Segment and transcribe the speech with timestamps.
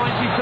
[0.00, 0.39] 93rd minute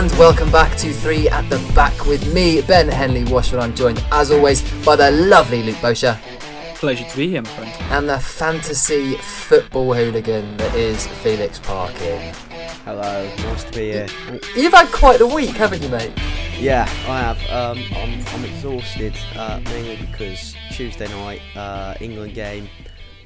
[0.00, 3.60] and welcome back to Three at the Back with me, Ben Henley Washford.
[3.60, 6.18] I'm joined as always by the lovely Luke Bosher
[6.76, 7.70] Pleasure to be here, my friend.
[7.92, 12.32] and the fantasy football hooligan that is Felix Parkin.
[12.86, 14.08] Hello, nice to be here.
[14.56, 16.12] You've had quite the week, haven't you, mate?
[16.58, 17.50] Yeah, I have.
[17.50, 22.70] Um, I'm, I'm exhausted, uh, mainly because Tuesday night, uh, England game,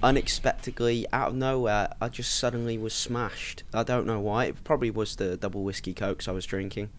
[0.05, 3.65] unexpectedly, out of nowhere, I just suddenly was smashed.
[3.73, 4.45] I don't know why.
[4.45, 6.91] It probably was the double whiskey cokes I was drinking.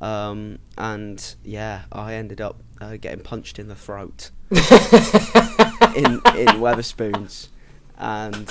[0.00, 4.58] Um, and yeah, I ended up uh, getting punched in the throat in,
[6.36, 7.48] in Wetherspoons.
[7.96, 8.46] And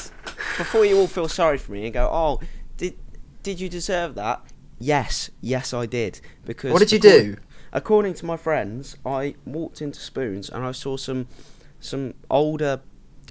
[0.57, 2.39] before you all feel sorry for me and go, oh,
[2.77, 2.95] did
[3.43, 4.41] did you deserve that?
[4.79, 6.19] Yes, yes, I did.
[6.45, 7.37] Because What did you according- do?
[7.73, 11.27] According to my friends, I walked into Spoons and I saw some
[11.79, 12.81] some older,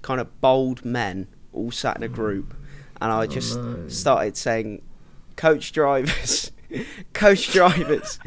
[0.03, 2.55] kind of bold men all sat in a group,
[3.01, 3.59] and I just
[3.89, 4.83] started saying,
[5.37, 6.53] "Coach drivers,
[7.13, 8.19] coach drivers."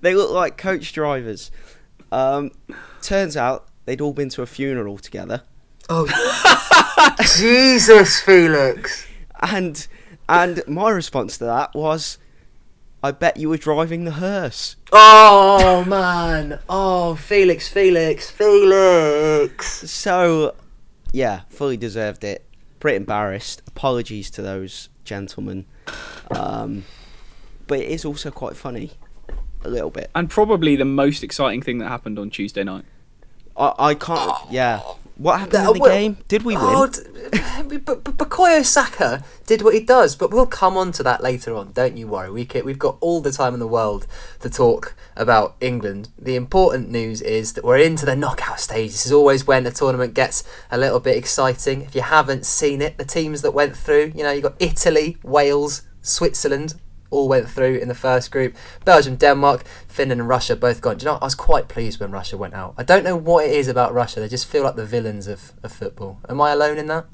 [0.00, 1.50] they look like coach drivers.
[2.12, 2.52] Um,
[3.02, 5.42] turns out they'd all been to a funeral together.
[5.88, 6.06] Oh,
[7.36, 9.06] Jesus, Felix.
[9.40, 9.86] And
[10.28, 12.18] and my response to that was,
[13.02, 14.76] I bet you were driving the hearse.
[14.92, 16.60] Oh, man.
[16.68, 19.90] Oh, Felix, Felix, Felix.
[19.90, 20.54] So,
[21.14, 22.44] yeah, fully deserved it.
[22.80, 23.62] Pretty embarrassed.
[23.68, 25.64] Apologies to those gentlemen.
[26.34, 26.84] Um,
[27.66, 28.92] but it is also quite funny,
[29.64, 30.10] a little bit.
[30.14, 32.84] And probably the most exciting thing that happened on Tuesday night.
[33.56, 34.32] I, I can't.
[34.50, 34.80] Yeah.
[35.16, 36.16] What happened That- in the well- game?
[36.28, 36.64] Did we win?
[36.66, 37.00] Oh, d-
[37.78, 41.72] but, Bukayo Saka did what he does, but we'll come on to that later on.
[41.72, 42.30] Don't you worry.
[42.30, 44.06] We can, we've got all the time in the world
[44.40, 46.08] to talk about England.
[46.18, 48.92] The important news is that we're into the knockout stage.
[48.92, 51.82] This is always when the tournament gets a little bit exciting.
[51.82, 55.18] If you haven't seen it, the teams that went through, you know, you got Italy,
[55.22, 56.74] Wales, Switzerland.
[57.10, 58.56] All went through in the first group.
[58.84, 60.96] Belgium, Denmark, Finland, and Russia both gone.
[60.96, 61.18] Do you know?
[61.22, 62.74] I was quite pleased when Russia went out.
[62.76, 64.18] I don't know what it is about Russia.
[64.18, 66.18] They just feel like the villains of, of football.
[66.28, 67.06] Am I alone in that?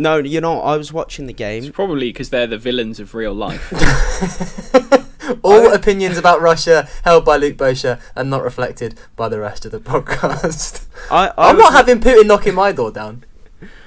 [0.00, 1.72] No, you know, I was watching the It's game.
[1.72, 3.70] probably because they're the villains of real life.
[5.42, 9.72] All opinions about Russia held by Luke Bosher and not reflected by the rest of
[9.72, 10.86] the podcast.
[11.10, 13.24] I, I I'm was not having Putin knocking my door down.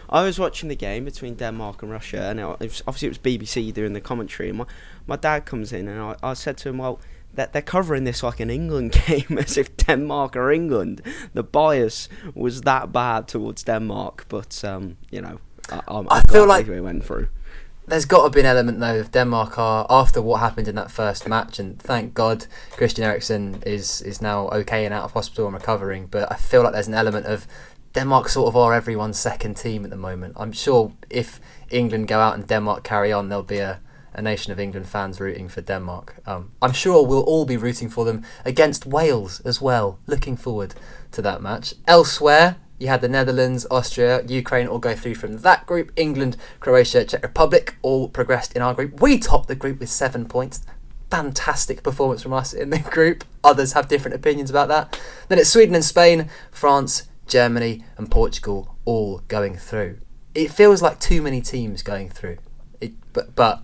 [0.07, 3.17] I was watching the game between Denmark and Russia, and it was, obviously it was
[3.17, 4.49] BBC doing the commentary.
[4.49, 4.65] And my,
[5.07, 6.99] my dad comes in, and I, I said to him, "Well,
[7.33, 11.01] that they're covering this like an England game, as if Denmark or England.
[11.33, 15.39] The bias was that bad towards Denmark, but um, you know,
[15.71, 17.27] I, feel like- we went through.
[17.85, 20.89] There's got to be an element though of Denmark are after what happened in that
[20.89, 25.47] first match, and thank God Christian Eriksen is is now okay and out of hospital
[25.47, 26.07] and recovering.
[26.07, 27.45] But I feel like there's an element of
[27.93, 30.33] Denmark sort of are everyone's second team at the moment.
[30.37, 33.81] I'm sure if England go out and Denmark carry on, there'll be a,
[34.13, 36.15] a nation of England fans rooting for Denmark.
[36.25, 39.99] Um, I'm sure we'll all be rooting for them against Wales as well.
[40.07, 40.73] Looking forward
[41.11, 41.73] to that match.
[41.85, 45.93] Elsewhere, you had the Netherlands, Austria, Ukraine all go through from that group.
[45.95, 48.99] England, Croatia, Czech Republic all progressed in our group.
[48.99, 50.65] We topped the group with seven points.
[51.09, 53.23] Fantastic performance from us in the group.
[53.41, 54.99] Others have different opinions about that.
[55.29, 59.99] Then it's Sweden and Spain, France, Germany, and Portugal all going through.
[60.35, 62.39] It feels like too many teams going through.
[62.81, 63.63] It, but but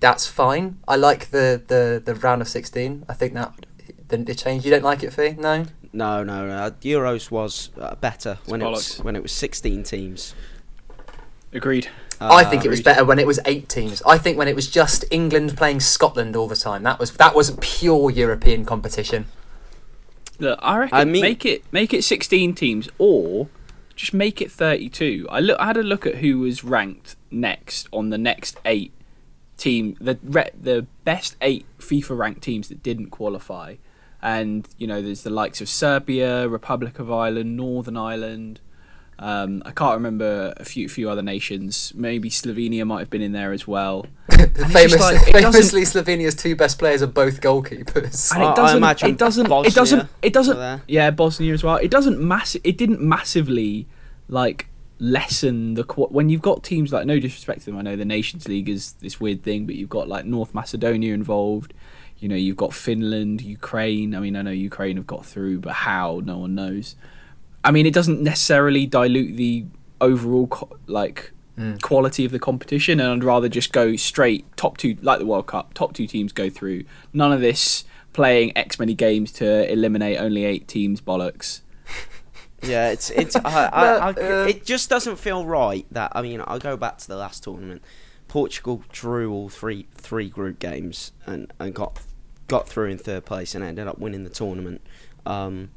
[0.00, 0.78] that's fine.
[0.88, 3.04] I like the, the, the round of 16.
[3.10, 3.66] I think that
[4.08, 4.64] the, change.
[4.64, 5.32] You don't like it, Fee?
[5.38, 5.66] No?
[5.92, 6.70] No, no, no.
[6.82, 10.34] Euros was uh, better when it was when it was 16 teams.
[11.52, 11.88] Agreed.
[12.20, 14.00] I think it was better when it was eight teams.
[14.06, 16.82] I think when it was just England playing Scotland all the time.
[16.84, 19.26] That was that was pure European competition.
[20.38, 23.48] Look, I reckon I mean- make it make it 16 teams or
[23.96, 25.26] just make it 32.
[25.30, 28.92] I look I had a look at who was ranked next on the next 8
[29.62, 33.76] team, the re- the best eight FIFA ranked teams that didn't qualify,
[34.22, 38.60] and you know there's the likes of Serbia, Republic of Ireland, Northern Ireland.
[39.18, 41.92] Um, I can't remember a few few other nations.
[41.94, 44.06] Maybe Slovenia might have been in there as well.
[44.28, 48.32] it's Famous, like, famously, Slovenia's two best players are both goalkeepers.
[48.34, 48.76] and I- I it doesn't.
[48.78, 49.48] imagine it doesn't.
[49.48, 50.08] Bosnia it doesn't.
[50.22, 50.82] It doesn't.
[50.88, 51.76] Yeah, Bosnia as well.
[51.76, 52.56] It doesn't mass.
[52.64, 53.86] It didn't massively
[54.28, 54.66] like
[54.98, 57.76] lessen the qu- when you've got teams like no disrespect to them.
[57.76, 61.14] I know the Nations League is this weird thing, but you've got like North Macedonia
[61.14, 61.74] involved.
[62.22, 64.14] You know, you've got Finland, Ukraine.
[64.14, 66.22] I mean, I know Ukraine have got through, but how?
[66.24, 66.94] No one knows.
[67.64, 69.64] I mean, it doesn't necessarily dilute the
[70.00, 71.32] overall co- like
[71.82, 75.48] quality of the competition, and I'd rather just go straight top two, like the World
[75.48, 75.74] Cup.
[75.74, 76.84] Top two teams go through.
[77.12, 81.60] None of this playing X many games to eliminate only eight teams bollocks.
[82.64, 83.34] Yeah, it's it's.
[83.34, 86.98] I, I, I, uh, it just doesn't feel right that I mean I'll go back
[86.98, 87.82] to the last tournament.
[88.28, 91.98] Portugal drew all three three group games and, and got
[92.52, 94.80] got through in third place and ended up winning the tournament.
[95.24, 95.70] Um,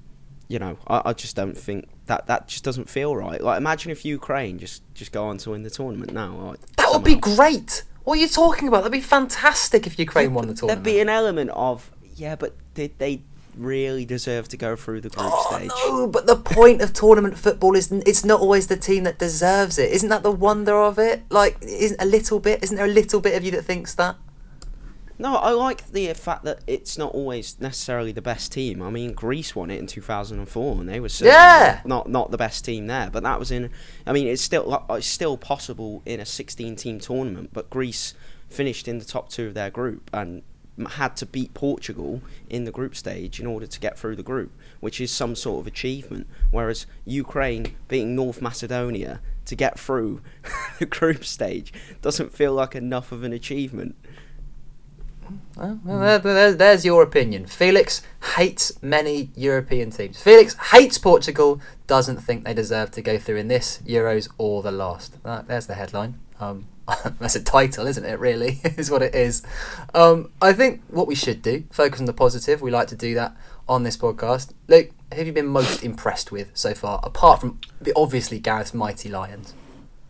[0.47, 3.41] you know, I, I just don't think that that just doesn't feel right.
[3.41, 6.31] Like imagine if Ukraine just just go on to win the tournament now.
[6.49, 7.83] Like, That would be great.
[8.03, 8.79] What are you talking about?
[8.83, 10.83] That'd be fantastic if Ukraine won the tournament.
[10.83, 13.21] There'd be an element of yeah, but did they
[13.57, 15.71] really deserve to go through the group Oh, stage?
[15.87, 19.79] no, but the point of tournament football is it's not always the team that deserves
[19.79, 19.89] it.
[19.91, 21.23] Isn't that the wonder of it?
[21.29, 22.61] Like, isn't a little bit?
[22.63, 24.17] Isn't there a little bit of you that thinks that?
[25.17, 28.81] No, I like the fact that it's not always necessarily the best team.
[28.81, 31.81] I mean, Greece won it in 2004, and they were certainly Yeah.
[31.85, 33.09] not not the best team there.
[33.09, 33.69] But that was in.
[34.05, 37.51] I mean, it's still it's still possible in a 16-team tournament.
[37.53, 38.13] But Greece
[38.49, 40.43] finished in the top two of their group and
[40.89, 44.51] had to beat Portugal in the group stage in order to get through the group,
[44.81, 46.27] which is some sort of achievement.
[46.51, 50.21] Whereas Ukraine beating North Macedonia to get through
[50.79, 51.71] the group stage
[52.01, 53.95] doesn't feel like enough of an achievement.
[55.55, 57.45] Well, well, there- there- there's your opinion.
[57.45, 58.01] Felix
[58.35, 60.21] hates many European teams.
[60.21, 61.59] Felix hates Portugal.
[61.87, 65.21] Doesn't think they deserve to go through in this Euros or the last.
[65.23, 66.19] That, there's the headline.
[66.39, 66.65] Um,
[67.19, 68.19] that's a title, isn't it?
[68.19, 69.41] Really, is what it is.
[69.93, 72.61] Um, I think what we should do focus on the positive.
[72.61, 73.35] We like to do that
[73.67, 74.51] on this podcast.
[74.67, 78.73] Luke, who have you been most impressed with so far, apart from the obviously Gareth's
[78.73, 79.53] mighty Lions?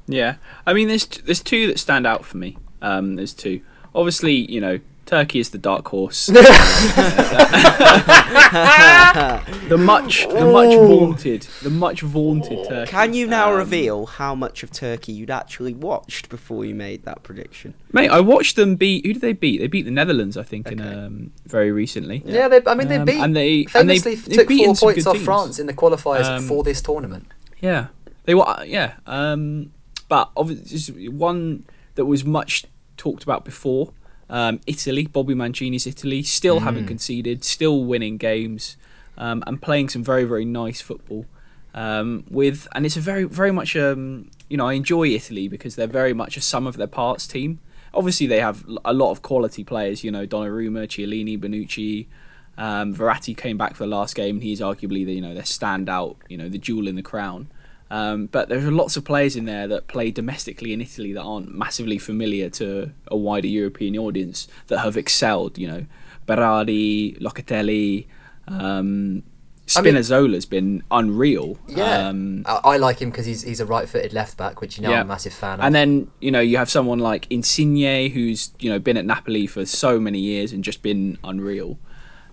[0.07, 0.35] Yeah,
[0.65, 2.57] I mean, there's there's two that stand out for me.
[2.81, 3.61] Um, there's two.
[3.93, 6.25] Obviously, you know, Turkey is the dark horse.
[9.67, 12.89] the much the much vaunted the much vaunted Turkey.
[12.91, 17.03] Can you now Um, reveal how much of Turkey you'd actually watched before you made
[17.05, 17.73] that prediction?
[17.93, 19.05] Mate, I watched them beat.
[19.05, 19.59] Who did they beat?
[19.59, 22.23] They beat the Netherlands, I think, in um, very recently.
[22.25, 24.75] Yeah, they, I mean they Um, beat and they- and they- famously they've took beaten
[24.75, 25.25] four points off teams.
[25.25, 27.27] France in the qualifiers Um, for this tournament.
[27.61, 27.87] Yeah,
[28.23, 28.63] they were.
[28.65, 29.71] Yeah, um,
[30.09, 31.65] but obviously one
[31.95, 32.65] that was much
[32.97, 33.93] talked about before.
[34.29, 38.75] Um, Italy, Bobby Mancini's Italy, still haven't conceded, still winning games,
[39.17, 41.25] um, and playing some very very nice football.
[41.73, 45.75] Um, with and it's a very very much um, you know I enjoy Italy because
[45.75, 47.59] they're very much a sum of their parts team.
[47.93, 50.03] Obviously they have a lot of quality players.
[50.03, 52.07] You know Donnarumma, Chiellini, Bonucci.
[52.57, 55.43] Um, Verratti came back for the last game, and he's arguably the you know their
[55.43, 57.47] standout, you know the jewel in the crown.
[57.91, 61.21] Um, but there are lots of players in there that play domestically in Italy that
[61.21, 65.57] aren't massively familiar to a wider European audience that have excelled.
[65.57, 65.85] You know,
[66.27, 68.07] Berardi, Locatelli,
[68.47, 69.23] um,
[69.75, 71.57] I mean- Spinazzola's been unreal.
[71.67, 74.83] Yeah, Um, I, I like him because he's he's a right-footed left back, which you
[74.83, 74.99] know Yeah.
[75.01, 75.65] I'm a massive fan of.
[75.65, 79.47] And then you know you have someone like Insigne who's you know been at Napoli
[79.47, 81.77] for so many years and just been unreal.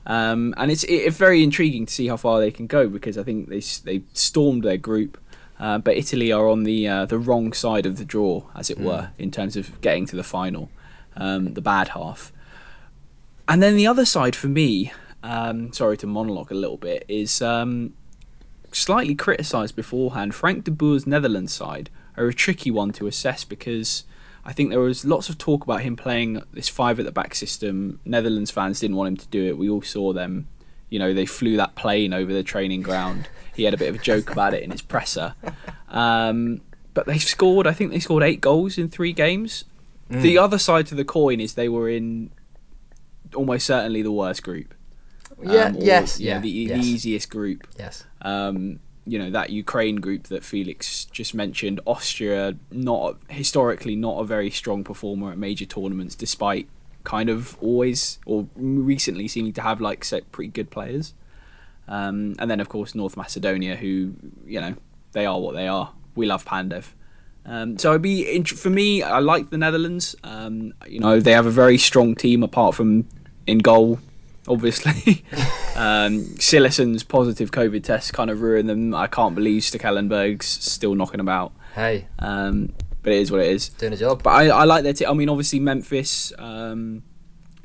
[0.06, 3.22] Um, and it's it's very intriguing to see how far they can go because I
[3.22, 5.16] think they they stormed their group,
[5.62, 8.80] uh, but Italy are on the uh, the wrong side of the draw, as it
[8.80, 10.68] were, in terms of getting to the final,
[11.14, 12.32] um, the bad half.
[13.46, 14.92] And then the other side for me,
[15.22, 17.94] um, sorry to monologue a little bit, is um,
[18.72, 20.34] slightly criticised beforehand.
[20.34, 24.02] Frank de Boer's Netherlands side are a tricky one to assess because
[24.44, 27.36] I think there was lots of talk about him playing this five at the back
[27.36, 28.00] system.
[28.04, 29.56] Netherlands fans didn't want him to do it.
[29.56, 30.48] We all saw them.
[30.92, 33.28] You know, they flew that plane over the training ground.
[33.54, 35.34] He had a bit of a joke about it in his presser.
[35.88, 36.60] Um,
[36.94, 39.64] but they scored, I think they scored eight goals in three games.
[40.08, 42.30] The other side to the coin is they were in
[43.34, 44.74] almost certainly the worst group.
[45.42, 48.04] yeah, Um, or, yes, you know, yeah, the, yes, the easiest group yes.
[48.20, 51.80] um, you know that Ukraine group that Felix just mentioned.
[51.86, 56.68] Austria, not historically not a very strong performer at major tournaments, despite
[57.04, 61.14] kind of always or recently seeming to have like set pretty good players.
[61.88, 64.14] Um, and then of course North Macedonia, who
[64.46, 64.74] you know
[65.12, 65.92] they are what they are.
[66.14, 66.92] We love Pandev.
[67.44, 69.02] Um, so it'd be int- for me.
[69.02, 70.14] I like the Netherlands.
[70.22, 73.08] Um, you know, they have a very strong team apart from
[73.46, 73.98] in goal,
[74.46, 75.24] obviously.
[75.76, 76.36] um,
[77.02, 78.94] positive COVID test kind of ruined them.
[78.94, 81.52] I can't believe Stekelenburg's still knocking about.
[81.74, 83.68] Hey, Um, but it is what it is.
[83.70, 84.22] doing a job.
[84.22, 85.08] But I, I like their team.
[85.08, 87.02] I mean, obviously Memphis um,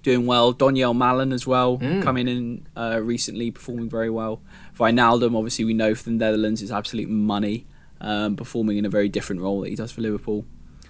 [0.03, 0.53] doing well.
[0.53, 2.01] Donyell Malen as well, Mm.
[2.03, 4.41] coming in uh, recently, performing very well.
[4.79, 7.65] Wijnaldum, obviously we know from the Netherlands is absolute money,
[8.01, 10.45] um, performing in a very different role that he does for Liverpool.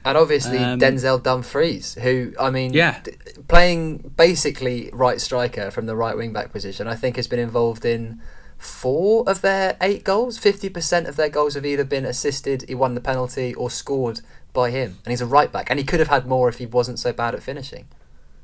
[0.06, 3.00] And obviously Um, Denzel Dumfries, who I mean, Yeah.
[3.04, 3.12] d-
[3.50, 7.84] playing basically right striker from the right wing back position, I think has been involved
[7.86, 8.22] in
[8.58, 10.38] four of their eight goals.
[10.38, 14.22] Fifty percent of their goals have either been assisted, he won the penalty, or scored
[14.54, 14.98] by him.
[15.06, 17.14] And he's a right back, and he could have had more if he wasn't so
[17.14, 17.88] bad at finishing.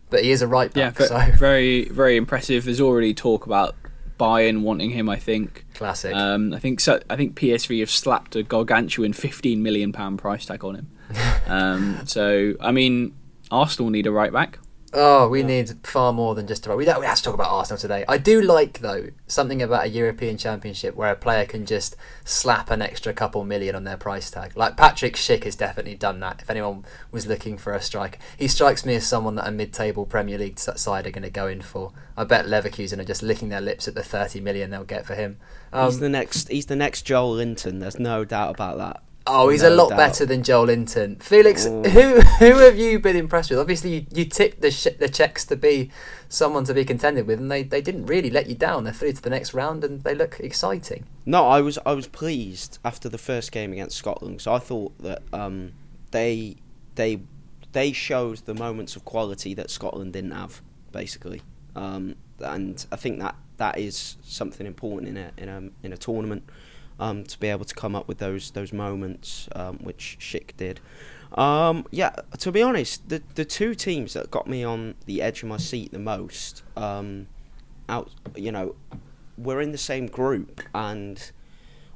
[0.09, 0.95] But he is a right back.
[0.95, 2.65] ve- so very very impressive.
[2.65, 3.75] There's already talk about
[4.19, 5.09] Bayern wanting him.
[5.09, 5.65] I think.
[5.73, 6.13] classic.
[6.15, 10.45] Um, I think so, I think PSV have slapped a gargantuan 15 million pound price
[10.45, 10.91] tag on him.
[11.47, 13.15] um, so I mean,
[13.51, 14.59] Arsenal need a right back.
[14.95, 16.77] Oh, we need far more than just about.
[16.77, 16.99] We don't.
[16.99, 18.05] We have to talk about Arsenal today.
[18.07, 21.95] I do like though something about a European Championship where a player can just
[22.25, 24.55] slap an extra couple million on their price tag.
[24.55, 26.43] Like Patrick Schick has definitely done that.
[26.43, 30.05] If anyone was looking for a striker, he strikes me as someone that a mid-table
[30.05, 31.91] Premier League side are going to go in for.
[32.15, 35.15] I bet Leverkusen are just licking their lips at the thirty million they'll get for
[35.15, 35.37] him.
[35.71, 36.49] Um, he's the next.
[36.49, 37.79] He's the next Joelinton.
[37.79, 39.01] There's no doubt about that.
[39.25, 39.97] Oh, he's a lot doubt.
[39.97, 41.21] better than Joelinton.
[41.23, 41.83] Felix, Ooh.
[41.83, 43.59] who who have you been impressed with?
[43.59, 45.91] Obviously, you, you ticked the sh- the checks to be
[46.27, 48.83] someone to be contended with, and they, they didn't really let you down.
[48.83, 51.05] They're through to the next round, and they look exciting.
[51.25, 54.41] No, I was I was pleased after the first game against Scotland.
[54.41, 55.71] So I thought that um,
[56.11, 56.57] they
[56.95, 57.21] they
[57.71, 60.61] they showed the moments of quality that Scotland didn't have,
[60.91, 61.41] basically.
[61.75, 65.97] Um, and I think that that is something important in a in a in a
[65.97, 66.43] tournament.
[66.99, 70.79] Um, to be able to come up with those those moments, um, which Schick did.
[71.33, 75.41] Um, yeah, to be honest, the the two teams that got me on the edge
[75.41, 77.27] of my seat the most, um,
[77.89, 78.75] out you know,
[79.37, 81.31] were in the same group, and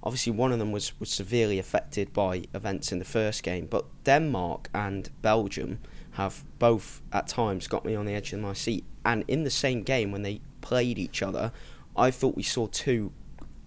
[0.03, 3.67] obviously one of them was, was severely affected by events in the first game.
[3.69, 5.79] But Denmark and Belgium
[6.11, 9.51] have both at times got me on the edge of my seat, and in the
[9.51, 11.51] same game when they played each other,
[11.95, 13.11] I thought we saw two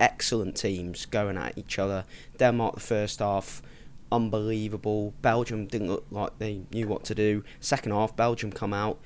[0.00, 2.04] excellent teams going at each other.
[2.38, 3.62] Denmark the first half
[4.12, 5.14] unbelievable.
[5.22, 7.44] Belgium didn't look like they knew what to do.
[7.60, 8.98] Second half, Belgium come out,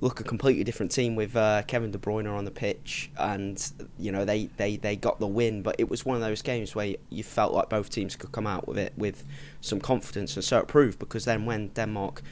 [0.00, 4.12] look a completely different team with uh, Kevin De Bruyne on the pitch, and you
[4.12, 5.62] know they, they, they got the win.
[5.62, 8.46] But it was one of those games where you felt like both teams could come
[8.46, 9.24] out with it with
[9.60, 12.22] some confidence, and so it proved because then when Denmark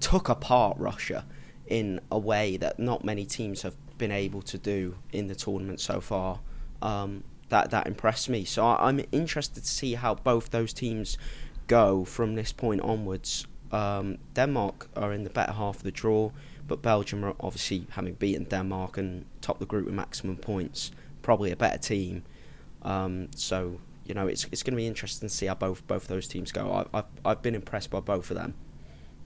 [0.00, 1.26] took apart Russia
[1.66, 5.78] in a way that not many teams have been able to do in the tournament
[5.78, 6.40] so far.
[6.82, 8.44] Um, that that impressed me.
[8.44, 11.18] So I, I'm interested to see how both those teams
[11.66, 13.46] go from this point onwards.
[13.70, 16.32] Um, Denmark are in the better half of the draw,
[16.66, 20.90] but Belgium are obviously having beaten Denmark and top the group with maximum points,
[21.22, 22.24] probably a better team.
[22.82, 26.08] Um, so you know it's it's going to be interesting to see how both both
[26.08, 26.72] those teams go.
[26.72, 28.54] I, I've I've been impressed by both of them.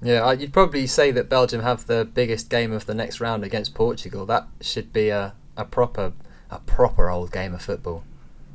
[0.02, 3.74] Yeah, you'd probably say that Belgium have the biggest game of the next round against
[3.74, 4.26] Portugal.
[4.26, 6.12] That should be a, a proper
[6.50, 8.04] a proper old game of football.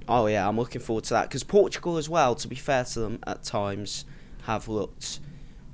[0.10, 2.34] Oh yeah, I'm looking forward to that because Portugal as well.
[2.36, 4.06] To be fair to them, at times
[4.44, 5.20] have looked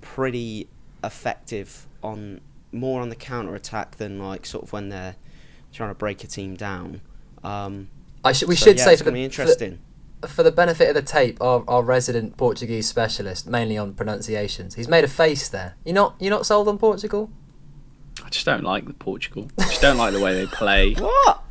[0.02, 0.68] pretty
[1.04, 5.16] effective on more on the counter attack than like sort of when they're
[5.72, 7.00] trying to break a team down.
[7.44, 7.88] Um,
[8.24, 9.80] I should we so, should yeah, say it's for the, gonna be for the- interesting.
[10.28, 14.90] for the benefit of the tape, our, our resident Portuguese specialist, mainly on pronunciations, he's
[14.90, 15.76] made a face there.
[15.86, 17.30] You not you not sold on Portugal?
[18.24, 19.50] I just don't like the Portugal.
[19.60, 20.94] I just don't like the way they play.
[21.00, 21.44] What?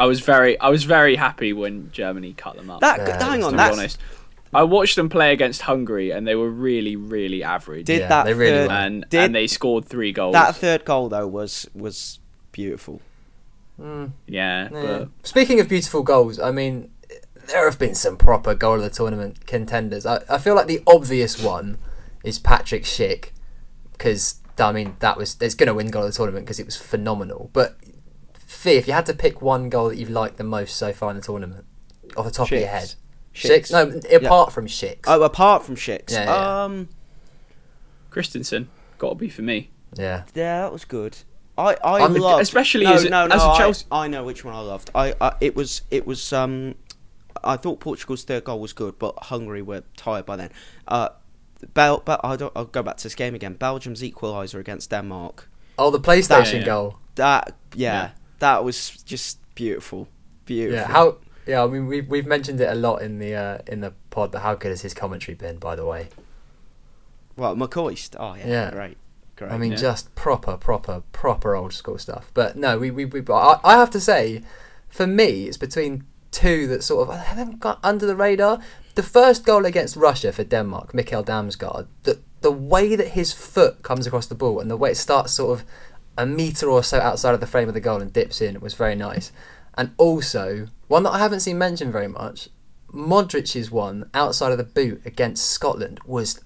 [0.00, 2.80] I was very, I was very happy when Germany cut them up.
[2.80, 3.98] That Yeah, hang on, to be honest,
[4.52, 7.86] I watched them play against Hungary, and they were really, really average.
[7.86, 8.72] did Yeah, that they really third, were.
[8.74, 10.32] and did and they scored three goals.
[10.32, 12.18] that third goal though was was
[12.52, 13.00] beautiful.
[13.80, 14.80] Mm, yeah, yeah.
[14.82, 16.90] but Speaking of beautiful goals, I mean,
[17.46, 20.04] there have been some proper goal of the tournament contenders.
[20.06, 21.78] I, I feel like the obvious one
[22.24, 23.30] is Patrick Schick
[23.92, 26.66] because I mean that was it's going to win goal of the tournament because it
[26.66, 27.50] was phenomenal.
[27.52, 27.76] But
[28.58, 31.10] Fee, if you had to pick one goal that you've liked the most so far
[31.10, 31.64] in the tournament,
[32.16, 32.94] off the top of your head,
[33.32, 33.70] Schick's.
[33.70, 33.70] Schick's.
[33.70, 35.06] No, apart from Schick's.
[35.06, 36.64] Oh, apart from Schick's, Yeah, yeah.
[36.64, 36.88] um,
[38.10, 39.70] Christensen got to be for me.
[39.94, 40.24] yeah.
[40.34, 41.18] yeah, that was good.
[41.56, 44.08] I I I'm- loved, especially no, as a- no, no, as a I- Chelsea- I,
[44.08, 44.90] know which one I loved.
[44.94, 46.74] I, I it was it was um,
[47.44, 50.50] I thought Portugal's third goal was good, but Hungary were tired by then.
[50.86, 51.10] Uh,
[51.74, 53.54] Bel, but I don't, I'll go back to this game again.
[53.54, 55.48] Belgium's equaliser against Denmark.
[55.78, 56.64] Oh, the PlayStation Yeah, yeah.
[56.66, 56.98] goal.
[57.16, 58.10] That yeah, Yeah.
[58.38, 60.08] That was just beautiful,
[60.44, 60.78] beautiful.
[60.80, 60.86] Yeah.
[60.86, 61.16] How?
[61.46, 61.64] Yeah.
[61.64, 64.42] I mean, we've we've mentioned it a lot in the uh, in the pod, but
[64.42, 65.56] how good has his commentary been?
[65.58, 66.08] By the way.
[67.36, 68.16] Well, McCoist.
[68.18, 68.70] Oh yeah, Yeah.
[68.70, 68.96] great,
[69.36, 69.50] great.
[69.52, 69.78] I mean, Yeah.
[69.78, 72.30] just proper, proper, proper old school stuff.
[72.34, 74.42] But no, we, we, we I, I have to say,
[74.88, 78.60] for me, it's between two that sort of I haven't got under the radar.
[78.96, 83.82] The first goal against Russia for Denmark, Mikkel Damsgaard, the the way that his foot
[83.82, 85.66] comes across the ball and the way it starts sort of
[86.18, 88.74] a meter or so outside of the frame of the goal and dips in was
[88.74, 89.32] very nice.
[89.76, 92.48] And also one that I haven't seen mentioned very much,
[92.92, 96.40] Modric's one outside of the boot against Scotland was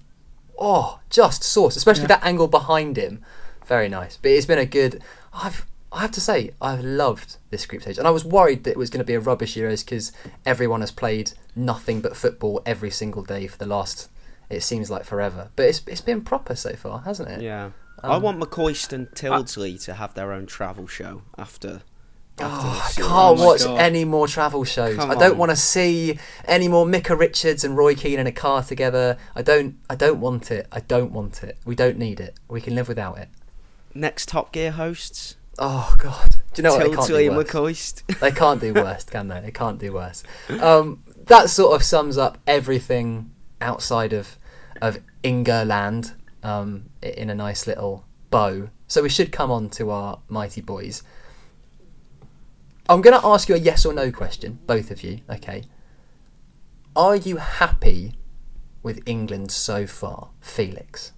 [0.59, 3.23] oh, just sauce, especially that angle behind him.
[3.65, 4.17] Very nice.
[4.17, 5.01] But it's been a good.
[5.33, 8.71] I've I have to say I've loved this group stage, and I was worried that
[8.71, 10.11] it was going to be a rubbish Euros because
[10.45, 14.09] everyone has played nothing but football every single day for the last.
[14.49, 17.41] It seems like forever, but it's it's been proper so far, hasn't it?
[17.41, 17.71] yeah,
[18.01, 21.81] Um, I want McCoist and Tyldesley to have their own travel show after.
[22.39, 23.79] after Oh, I can't Oh watch God.
[23.79, 24.97] any more travel shows.
[24.97, 25.37] Come I don't on.
[25.37, 29.17] want to see any more Micah Richards and Roy Keane in a car together.
[29.35, 29.77] I don't.
[29.89, 30.67] I don't want it.
[30.71, 31.57] I don't want it.
[31.65, 32.35] We don't need it.
[32.49, 33.29] We can live without it.
[33.93, 35.35] Next Top Gear hosts.
[35.59, 36.37] Oh God!
[36.53, 36.81] Do you know what?
[36.87, 37.51] Can't Tyldesley do and worse.
[37.51, 38.19] McCoist.
[38.19, 39.39] They can't do worse, can they?
[39.39, 40.23] They can't do worse.
[40.49, 43.31] Um, that sort of sums up everything
[43.61, 44.37] outside of
[44.81, 48.69] of Ingerland um, in a nice little bow.
[48.87, 51.03] So we should come on to our mighty boys.
[52.89, 55.21] I'm going to ask you a yes or no question, both of you.
[55.29, 55.63] Okay.
[56.95, 58.13] Are you happy
[58.83, 61.13] with England so far, Felix?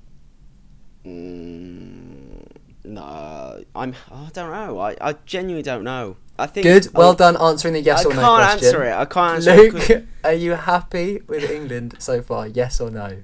[1.05, 2.48] Mm,
[2.84, 3.96] no, I'm.
[4.12, 4.79] I don't know.
[4.79, 6.17] I, I genuinely don't know.
[6.38, 6.63] I think.
[6.63, 6.94] Good.
[6.94, 8.24] Well oh, done answering the yes I or no question.
[8.24, 8.94] I can't answer it.
[8.94, 9.74] I can't answer it.
[9.74, 12.48] Luke, are you happy with England so far?
[12.48, 13.24] Yes or no?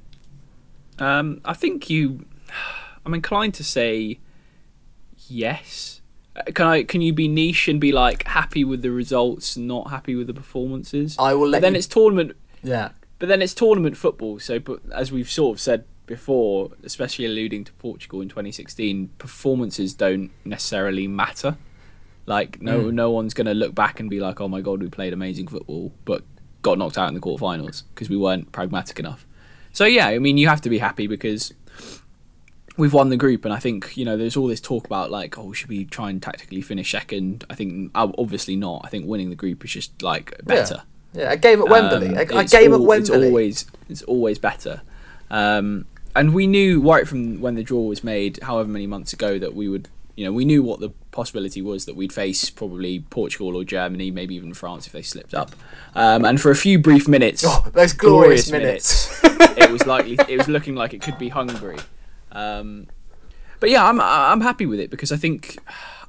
[1.02, 2.26] Um, I think you.
[3.06, 4.20] I'm inclined to say
[5.28, 6.02] yes.
[6.36, 6.84] Uh, Can I?
[6.84, 10.34] Can you be niche and be like happy with the results, not happy with the
[10.34, 11.16] performances?
[11.20, 12.34] I will let But then you- it's tournament.
[12.64, 12.90] Yeah.
[13.20, 14.40] But then it's tournament football.
[14.40, 19.94] So, but as we've sort of said before, especially alluding to Portugal in 2016, performances
[19.94, 21.58] don't necessarily matter.
[22.26, 22.94] Like no, Mm.
[22.94, 25.48] no one's going to look back and be like, "Oh my god, we played amazing
[25.48, 26.24] football," but
[26.62, 29.26] got knocked out in the quarterfinals because we weren't pragmatic enough.
[29.74, 31.54] So yeah, I mean, you have to be happy because
[32.78, 35.38] we've won the group, and I think you know there's all this talk about like,
[35.38, 37.46] oh, should we try and tactically finish second?
[37.50, 38.82] I think uh, obviously not.
[38.84, 40.84] I think winning the group is just like better.
[41.14, 42.10] Yeah, a game at Wembley.
[42.10, 42.98] Um, a, a game at Wembley.
[42.98, 44.82] It's always it's always better.
[45.30, 49.40] Um, and we knew right from when the draw was made, however many months ago,
[49.40, 49.88] that we would.
[50.22, 54.12] You know, we knew what the possibility was that we'd face probably Portugal or Germany,
[54.12, 55.56] maybe even France if they slipped up.
[55.96, 59.20] Um, and for a few brief minutes, Oh, those glorious minutes.
[59.24, 61.80] it was likely it was looking like it could be Hungary.
[62.32, 62.86] Um,
[63.60, 65.58] but yeah, I'm I'm happy with it because I think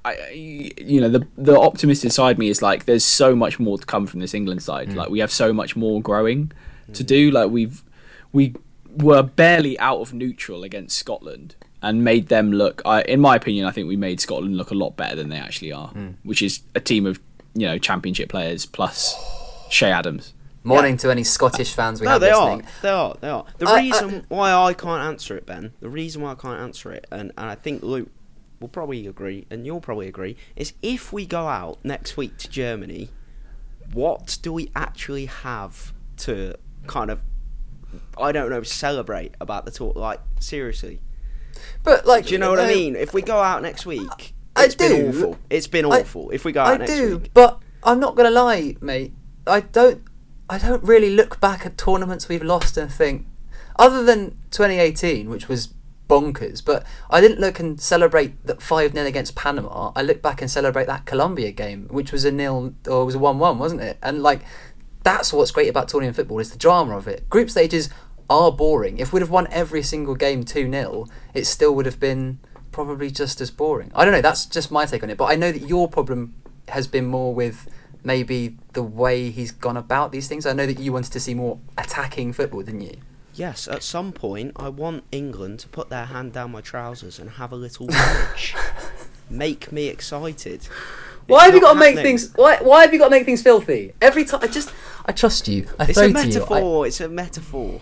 [0.05, 0.31] I I-
[0.77, 4.07] you know the the optimist inside me is like there's so much more to come
[4.07, 4.93] from this England side.
[4.93, 6.53] Like we have so much more growing
[6.93, 7.31] to do.
[7.31, 7.83] Like we've
[8.31, 8.55] we
[8.95, 12.81] were barely out of neutral against Scotland and made them look.
[12.85, 15.37] I, in my opinion, I think we made Scotland look a lot better than they
[15.39, 16.11] actually are, hmm.
[16.23, 17.21] which is a team of
[17.55, 19.15] you know championship players plus
[19.71, 20.33] Che Adams.
[20.65, 22.63] Morning to any Scottish fans we No, have they listening.
[22.63, 22.69] are.
[22.83, 23.17] They are.
[23.21, 23.45] They are.
[23.59, 26.61] The I- I- reason why I can't answer it, Ben, the reason why I can't
[26.61, 28.09] answer it, and, and I think Luke
[28.61, 32.49] will probably agree, and you'll probably agree, is if we go out next week to
[32.49, 33.11] Germany,
[33.93, 36.55] what do we actually have to
[36.87, 37.21] kind of,
[38.17, 39.97] I don't know, celebrate about the talk?
[39.97, 41.01] Like, seriously.
[41.83, 42.97] But like, Do you know what I mean?
[42.97, 45.39] If we go out next week, I it's been awful.
[45.51, 46.31] It's been I- awful.
[46.31, 47.31] if we go out next week, I next do, week.
[47.35, 49.13] but I'm not gonna lie, mate.
[49.47, 50.03] I don't.
[50.49, 53.27] I don't really look back at tournaments we've lost and think,
[53.79, 55.73] other than 2018, which was
[56.09, 56.63] bonkers.
[56.63, 59.93] But I didn't look and celebrate that five 0 against Panama.
[59.97, 63.19] I look back and celebrate that Colombia game, which was a nil or was a
[63.19, 63.97] one-one, wasn't it?
[64.03, 64.43] And like,
[65.03, 67.31] that's what's great about tournament football is the drama of it.
[67.31, 67.89] Group stages
[68.29, 68.99] are boring.
[68.99, 72.39] If we'd have won every single game 2 0, it still would have been
[72.71, 73.91] probably just as boring.
[73.95, 75.17] I don't know, that's just my take on it.
[75.19, 76.35] But I know that your problem
[76.69, 77.69] has been more with
[78.05, 80.47] maybe the way he's gone about these things.
[80.47, 82.97] I know that you wanted to see more attacking football, didn't you?
[83.35, 87.31] Yes, at some point, I want England to put their hand down my trousers and
[87.31, 88.55] have a little rummage.
[89.31, 90.69] make me excited.
[91.27, 92.33] Why It's have you got to make things?
[92.35, 94.41] Why, why have you got to make things filthy every time?
[94.43, 94.73] I just,
[95.07, 95.67] I trust you.
[95.79, 96.17] I It's a to you.
[96.19, 96.87] I- metaphor.
[96.87, 97.81] It's a metaphor.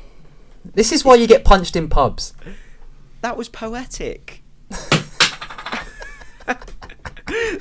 [0.64, 2.33] This is why you get punched in pubs.
[3.23, 4.42] That was poetic.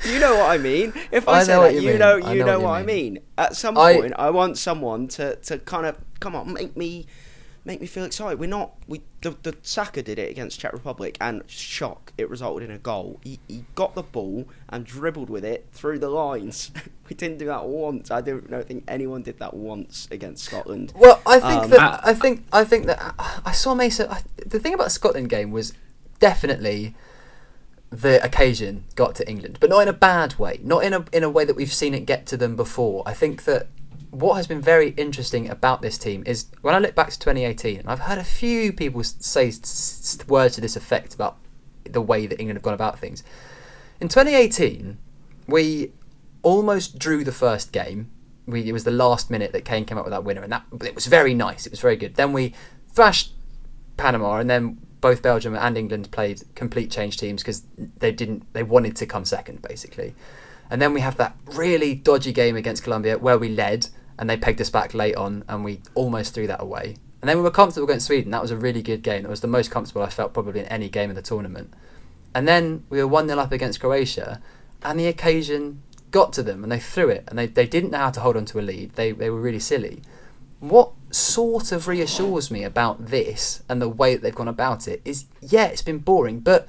[0.04, 0.92] you know what I mean.
[1.12, 3.14] If I, I say that, you you know, you know know, what what I mean.
[3.14, 3.22] mean.
[3.38, 7.06] At some I- point, I want someone to, to kind of come on, make me
[7.64, 8.38] make me feel excited.
[8.38, 8.72] We're not.
[8.88, 12.78] We the, the Saka did it against Czech Republic, and shock, it resulted in a
[12.78, 13.20] goal.
[13.22, 16.70] He, he got the ball and dribbled with it through the lines.
[17.08, 18.10] we didn't do that once.
[18.10, 20.92] I don't, don't think anyone did that once against Scotland.
[20.96, 24.08] Well, I think Um, that I think I think that I saw Mason.
[24.10, 25.72] I, the thing about the Scotland game was
[26.18, 26.94] definitely
[27.90, 30.60] the occasion got to England, but not in a bad way.
[30.62, 33.02] Not in a in a way that we've seen it get to them before.
[33.04, 33.66] I think that
[34.10, 37.80] what has been very interesting about this team is when I look back to 2018,
[37.80, 39.52] and I've heard a few people say
[40.26, 41.38] words to this effect about
[41.84, 43.22] the way that England have gone about things.
[44.00, 44.98] In 2018,
[45.46, 45.92] we
[46.42, 48.10] almost drew the first game.
[48.46, 50.64] We, it was the last minute that Kane came up with that winner, and that
[50.84, 51.66] it was very nice.
[51.66, 52.16] It was very good.
[52.16, 52.52] Then we
[52.92, 53.32] thrashed
[53.96, 57.62] Panama, and then both Belgium and England played complete change teams because
[57.98, 58.52] they didn't.
[58.54, 60.14] They wanted to come second, basically.
[60.68, 63.88] And then we have that really dodgy game against Colombia where we led
[64.20, 66.96] and they pegged us back late on, and we almost threw that away.
[67.22, 68.30] And then we were comfortable against Sweden.
[68.30, 69.24] That was a really good game.
[69.24, 71.72] It was the most comfortable I felt probably in any game of the tournament.
[72.34, 74.42] And then we were 1 0 up against Croatia,
[74.82, 77.98] and the occasion got to them, and they threw it, and they, they didn't know
[77.98, 78.92] how to hold on to a lead.
[78.92, 80.02] They, they were really silly.
[80.58, 85.00] What sort of reassures me about this and the way that they've gone about it
[85.06, 86.68] is yeah, it's been boring, but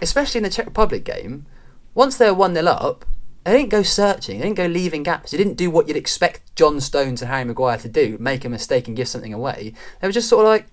[0.00, 1.44] especially in the Czech Republic game,
[1.94, 3.04] once they were 1 0 up,
[3.44, 6.54] they didn't go searching, they didn't go leaving gaps, they didn't do what you'd expect
[6.54, 9.74] John Stones and Harry Maguire to do, make a mistake and give something away.
[10.00, 10.66] They were just sort of like,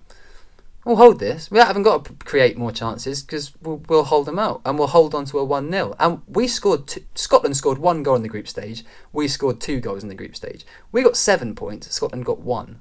[0.84, 1.50] we'll hold this.
[1.50, 4.88] We haven't got to create more chances because we'll, we'll hold them out and we'll
[4.88, 5.96] hold on to a 1 0.
[5.98, 9.80] And we scored, two, Scotland scored one goal in the group stage, we scored two
[9.80, 10.64] goals in the group stage.
[10.92, 12.80] We got seven points, Scotland got one.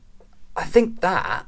[0.56, 1.46] I think that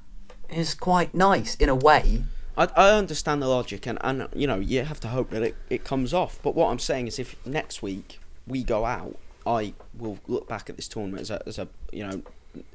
[0.50, 2.24] is quite nice in a way.
[2.58, 5.56] I, I understand the logic, and, and you know you have to hope that it,
[5.70, 6.40] it comes off.
[6.44, 8.21] But what I'm saying is, if next week
[8.52, 12.06] we go out, I will look back at this tournament as a, as a you
[12.08, 12.22] know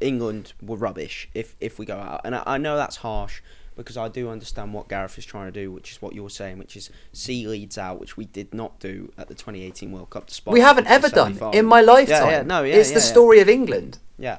[0.00, 3.40] England were rubbish if if we go out, and I, I know that's harsh
[3.76, 6.56] because I do understand what Gareth is trying to do, which is what you're saying,
[6.58, 10.26] which is see leads out, which we did not do at the 2018 World Cup.
[10.26, 12.28] Despite We haven't ever done in my lifetime.
[12.30, 13.98] Yeah, yeah, no, yeah, it's yeah, the story of England.
[14.18, 14.38] Yeah,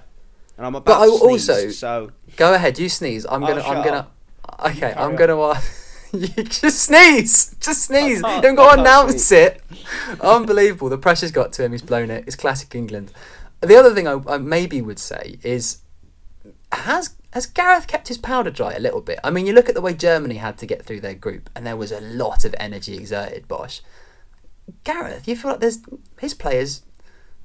[0.58, 3.26] and I'm about But I sneeze, also- so Go ahead, you sneeze.
[3.30, 3.62] I'm gonna.
[3.62, 4.10] I'm gonna.
[4.50, 4.66] up.
[4.72, 5.16] Okay, I'm on.
[5.16, 5.36] gonna.
[5.36, 5.56] You
[6.36, 7.56] just sneeze.
[7.60, 8.18] Just sneeze.
[8.18, 9.62] You can't- haven't got to announce it.
[10.22, 10.90] Unbelievable.
[10.90, 11.72] The pressure's got to him.
[11.72, 12.24] He's blown it.
[12.28, 13.12] It's classic England.
[13.62, 15.80] The other thing I, I maybe would say is,
[16.72, 19.20] has has Gareth kept his powder dry a little bit?
[19.24, 21.66] I mean, you look at the way Germany had to get through their group, and
[21.66, 23.48] there was a lot of energy exerted.
[23.48, 23.82] Bosh,
[24.84, 25.80] Gareth, you feel like there's
[26.20, 26.84] his players.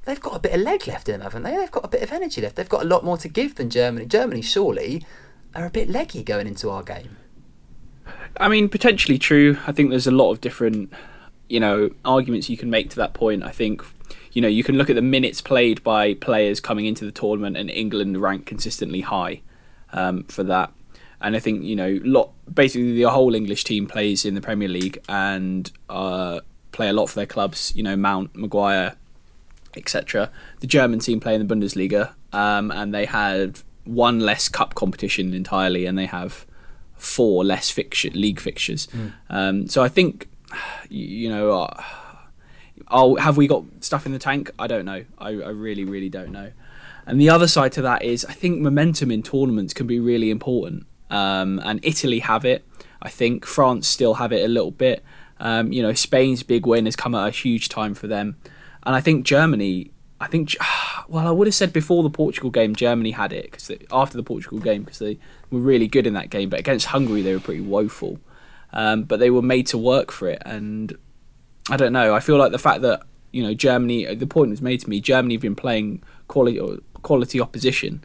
[0.04, 1.56] They've got a bit of leg left in them, haven't they?
[1.56, 2.56] They've got a bit of energy left.
[2.56, 4.06] They've got a lot more to give than Germany.
[4.06, 5.04] Germany, surely,
[5.54, 7.16] are a bit leggy going into our game.
[8.38, 9.58] I mean, potentially true.
[9.66, 10.92] I think there's a lot of different,
[11.48, 13.42] you know, arguments you can make to that point.
[13.42, 13.84] I think,
[14.32, 17.56] you know, you can look at the minutes played by players coming into the tournament,
[17.56, 19.42] and England rank consistently high
[19.92, 20.72] um, for that.
[21.20, 24.68] And I think you know, lot basically the whole English team plays in the Premier
[24.68, 26.40] League and uh,
[26.72, 27.72] play a lot for their clubs.
[27.76, 28.96] You know, Mount, Maguire,
[29.76, 30.30] etc.
[30.60, 35.32] The German team play in the Bundesliga, um, and they had one less cup competition
[35.32, 36.44] entirely, and they have
[37.02, 38.88] four less fixture, league fixtures.
[39.28, 40.28] Um, so I think,
[40.88, 41.82] you, you know, uh,
[42.90, 44.50] oh, have we got stuff in the tank?
[44.58, 45.04] I don't know.
[45.18, 46.52] I, I really, really don't know.
[47.06, 50.30] And the other side to that is, I think momentum in tournaments can be really
[50.30, 50.86] important.
[51.10, 52.64] Um, and Italy have it.
[53.02, 55.02] I think France still have it a little bit.
[55.40, 58.36] Um, you know, Spain's big win has come at a huge time for them,
[58.84, 59.90] and I think Germany.
[60.22, 60.56] I think,
[61.08, 64.22] well, I would have said before the Portugal game, Germany had it because after the
[64.22, 65.18] Portugal game, because they
[65.50, 66.48] were really good in that game.
[66.48, 68.18] But against Hungary, they were pretty woeful.
[68.72, 70.96] Um, but they were made to work for it, and
[71.68, 72.14] I don't know.
[72.14, 74.14] I feel like the fact that you know Germany.
[74.14, 75.00] The point was made to me.
[75.00, 76.58] Germany have been playing quality
[77.02, 78.02] quality opposition,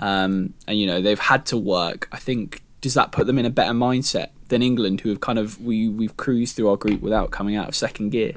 [0.00, 2.08] um, and you know they've had to work.
[2.10, 5.38] I think does that put them in a better mindset than England, who have kind
[5.38, 8.32] of we we've cruised through our group without coming out of second gear.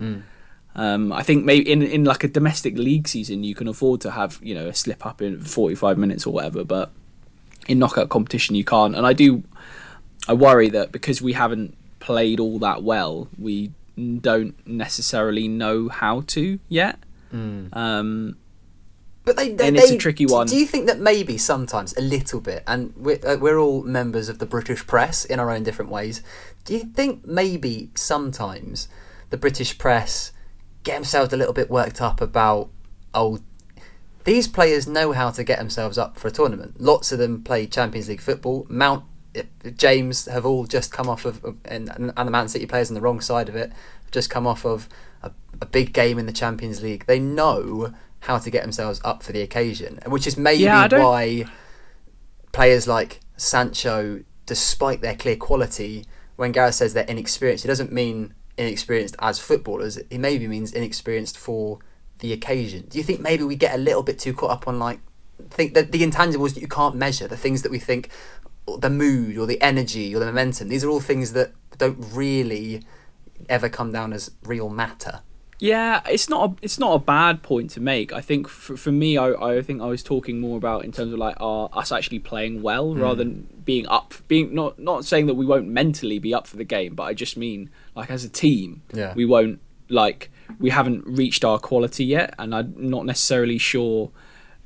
[0.75, 4.11] Um, I think maybe in in like a domestic league season, you can afford to
[4.11, 6.91] have you know a slip up in forty five minutes or whatever, but
[7.67, 8.95] in knockout competition you can't.
[8.95, 9.43] And I do,
[10.27, 16.21] I worry that because we haven't played all that well, we don't necessarily know how
[16.27, 16.99] to yet.
[17.73, 18.37] Um,
[19.23, 20.47] But they, they And it's a tricky one.
[20.47, 24.29] Do you think that maybe sometimes a little bit, and we're, uh, we're all members
[24.29, 26.23] of the British press in our own different ways.
[26.65, 28.87] Do you think maybe sometimes
[29.29, 30.31] the British press
[30.83, 32.69] get themselves a little bit worked up about
[33.13, 33.39] oh
[34.23, 36.79] these players know how to get themselves up for a tournament.
[36.79, 38.65] Lots of them play Champions League football.
[38.69, 39.03] Mount,
[39.75, 43.01] James have all just come off of, and, and the Man City players on the
[43.01, 44.87] wrong side of it have just come off of
[45.23, 47.05] a, a big game in the Champions League.
[47.07, 51.45] They know how to get themselves up for the occasion, which is maybe Yeah, why
[52.51, 58.35] players like Sancho, despite their clear quality, when Gareth says they're inexperienced, it doesn't mean
[58.57, 59.97] inexperienced as footballers.
[59.97, 61.79] It maybe means inexperienced for
[62.19, 62.85] the occasion.
[62.87, 64.99] Do you think maybe we get a little bit too caught up on like
[65.49, 68.09] think that the intangibles that you can't measure, the things that we think
[68.77, 72.83] the mood or the energy or the momentum, these are all things that don't really
[73.49, 75.21] ever come down as real matter.
[75.63, 78.11] Yeah, it's not a, it's not a bad point to make.
[78.11, 81.13] I think for, for me, I, I think I was talking more about in terms
[81.13, 82.99] of like our, us actually playing well Hmm.
[83.01, 86.57] rather than being up, being not not saying that we won't mentally be up for
[86.57, 89.13] the game, but I just mean like as a team, Yeah.
[89.15, 94.09] we won't like we haven't reached our quality yet, and I'm not necessarily sure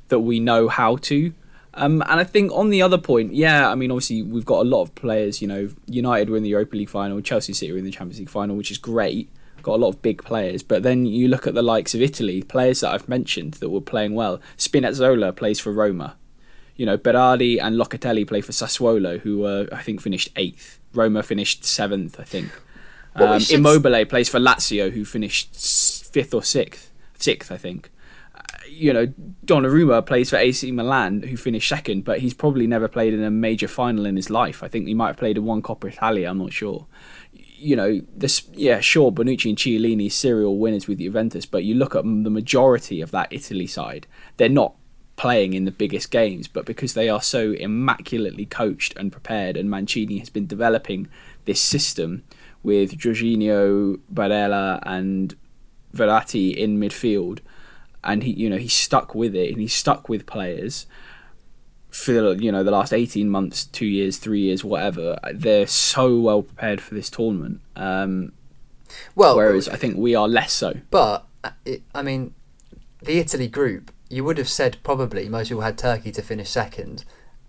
[0.08, 1.34] that we know how to.
[1.74, 4.70] Um, and I think on the other point, yeah, I mean, obviously we've got a
[4.70, 5.42] lot of players.
[5.42, 8.18] You know, United were in the Europa League final, Chelsea City were in the Champions
[8.20, 9.28] League final, which is great.
[9.66, 12.44] Got a lot of big players, but then you look at the likes of Italy,
[12.44, 14.40] players that I've mentioned that were playing well.
[14.60, 16.18] Spinazzola plays for Roma.
[16.76, 20.80] You know, Berardi and Locatelli play for Sassuolo, who were I think finished eighth.
[20.94, 22.52] Roma finished seventh, I think.
[23.16, 25.56] Um, should- Immobile plays for Lazio, who finished
[26.14, 27.90] fifth or sixth, sixth, I think.
[28.36, 29.08] Uh, You know,
[29.48, 33.32] Donnarumma plays for AC Milan, who finished second, but he's probably never played in a
[33.32, 34.62] major final in his life.
[34.62, 36.30] I think he might have played in one Coppa Italia.
[36.30, 36.86] I'm not sure.
[37.58, 41.96] You know, this yeah, sure, Bonucci and Chiellini serial winners with Juventus, but you look
[41.96, 44.76] at the majority of that Italy side, they're not
[45.16, 49.70] playing in the biggest games, but because they are so immaculately coached and prepared, and
[49.70, 51.08] Mancini has been developing
[51.46, 52.24] this system
[52.62, 55.36] with Jorginho, Barella, and
[55.96, 57.40] Verratti in midfield,
[58.04, 60.86] and he, you know, he's stuck with it, and he's stuck with players
[61.96, 65.18] for you know the last eighteen months, two years, three years, whatever.
[65.34, 68.34] They're so well prepared for this tournament, um,
[69.16, 70.74] Well, whereas I think we are less so.
[70.92, 71.52] But uh,
[71.94, 72.34] I mean,
[73.02, 77.06] the Italy group, you would have said probably most people had Turkey to finish second,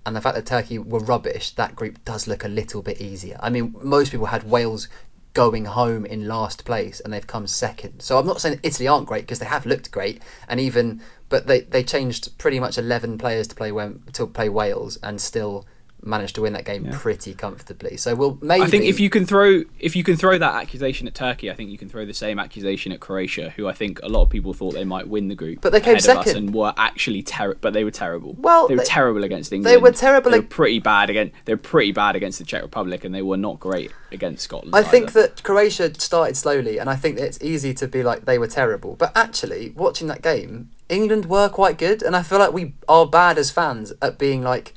[0.06, 3.36] and the fact that Turkey were rubbish, that group does look a little bit easier.
[3.40, 4.88] I mean, most people had Wales
[5.34, 8.00] going home in last place, and they've come second.
[8.00, 11.46] So I'm not saying Italy aren't great because they have looked great, and even but
[11.46, 13.72] they they changed pretty much eleven players to play
[14.12, 15.66] to play Wales, and still
[16.02, 17.96] managed to win that game pretty comfortably.
[17.96, 18.62] So we'll maybe.
[18.62, 21.54] I think if you can throw if you can throw that accusation at Turkey, I
[21.54, 24.30] think you can throw the same accusation at Croatia, who I think a lot of
[24.30, 26.36] people thought they might win the group, But they came ahead of us second.
[26.36, 27.58] and were actually terrible.
[27.60, 28.34] But they were terrible.
[28.38, 29.82] Well, they were they- terrible against England.
[29.82, 31.34] were terrible They were pretty bad against.
[31.44, 34.74] They were pretty bad against the Czech Republic, and they were not great against Scotland.
[34.74, 38.24] I think that Croatia started slowly, and I think that it's easy to be like
[38.24, 38.96] they were terrible.
[38.96, 43.06] But actually, watching that game, England were quite good, and I feel like we are
[43.06, 44.74] bad as fans at being like,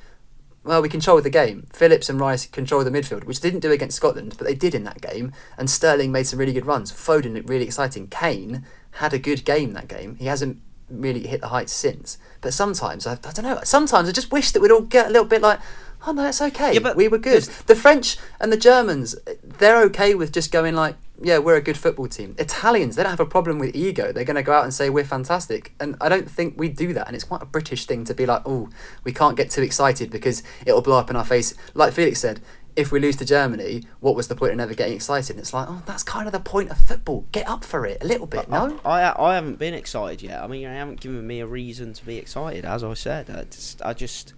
[0.64, 1.68] well, we controlled the game.
[1.72, 4.76] Phillips and Rice controlled the midfield, which they didn't do against Scotland, but they did
[4.76, 5.32] in that game.
[5.58, 6.92] And Sterling made some really good runs.
[6.92, 8.08] Foden looked really exciting.
[8.08, 10.16] Kane had a good game that game.
[10.18, 12.18] He hasn't really hit the heights since.
[12.42, 13.60] But sometimes I, I don't know.
[13.64, 15.60] Sometimes I just wish that we'd all get a little bit like.
[16.08, 16.74] Oh no, it's okay.
[16.74, 17.44] Yeah, but we were good.
[17.44, 21.78] The French and the Germans, they're okay with just going like, yeah, we're a good
[21.78, 22.36] football team.
[22.38, 24.12] Italians, they don't have a problem with ego.
[24.12, 26.94] They're going to go out and say we're fantastic, and I don't think we do
[26.94, 27.08] that.
[27.08, 28.70] And it's quite a British thing to be like, oh,
[29.04, 31.54] we can't get too excited because it'll blow up in our face.
[31.74, 32.40] Like Felix said,
[32.76, 35.32] if we lose to Germany, what was the point of never getting excited?
[35.32, 37.26] And it's like, oh, that's kind of the point of football.
[37.32, 38.80] Get up for it a little bit, no?
[38.86, 40.42] I I haven't been excited yet.
[40.42, 42.64] I mean, you haven't given me a reason to be excited.
[42.64, 44.34] As I said, I just, I just,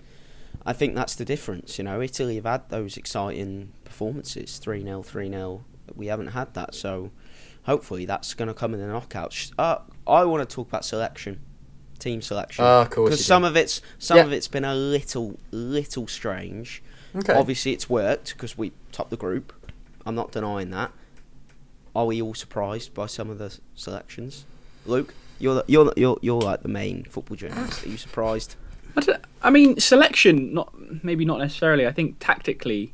[0.65, 1.78] I think that's the difference.
[1.78, 5.63] You know, Italy have had those exciting performances, three 0 three 0
[5.95, 7.12] We haven't had that, so
[7.63, 9.51] hopefully that's going to come in the knockouts.
[9.58, 11.39] Uh, I want to talk about selection,
[11.99, 12.63] team selection.
[12.65, 13.23] Oh, of course you Because do.
[13.25, 14.23] some of it's some Yeah.
[14.25, 16.82] of it's been a little little strange.
[17.15, 17.34] Okay.
[17.34, 19.54] Obviously, it's worked because we topped the group.
[20.06, 20.91] I'm not denying that.
[21.95, 24.45] Are we all surprised by some of the selections?
[24.86, 27.86] Luke, you're the, you're the, you're you're like the main football journalist.
[27.86, 28.56] Are you surprised?
[28.97, 30.73] I, I mean, selection, not
[31.04, 31.86] maybe not necessarily.
[31.86, 32.93] I think tactically,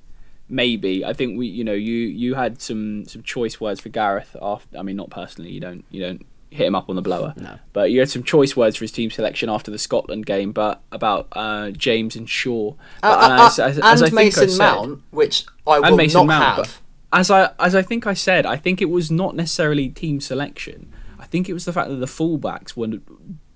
[0.49, 1.03] maybe.
[1.05, 4.35] I think we, you know, you you had some some choice words for Gareth.
[4.41, 5.51] After, I mean, not personally.
[5.51, 7.33] You don't you don't hit him up on the blower.
[7.35, 7.59] No.
[7.73, 10.81] But you had some choice words for his team selection after the Scotland game, but
[10.93, 12.73] about uh, James and Shaw.
[13.01, 15.79] But- Uh, uh, as- as- and as I think I Mason said- Mount, which I
[15.91, 16.57] will not Mount.
[16.57, 16.81] have.
[17.11, 20.89] As I as I think I said, I think it was not necessarily team selection.
[21.19, 22.99] I think it was the fact that the fullbacks were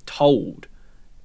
[0.05, 0.67] told,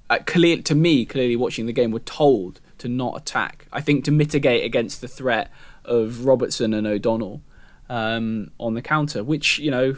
[0.09, 3.67] uh, clear to me, clearly watching the game, were told to not attack.
[3.71, 5.51] I think to mitigate against the threat
[5.85, 7.41] of Robertson and O'Donnell
[7.89, 9.97] um, on the counter, which you know,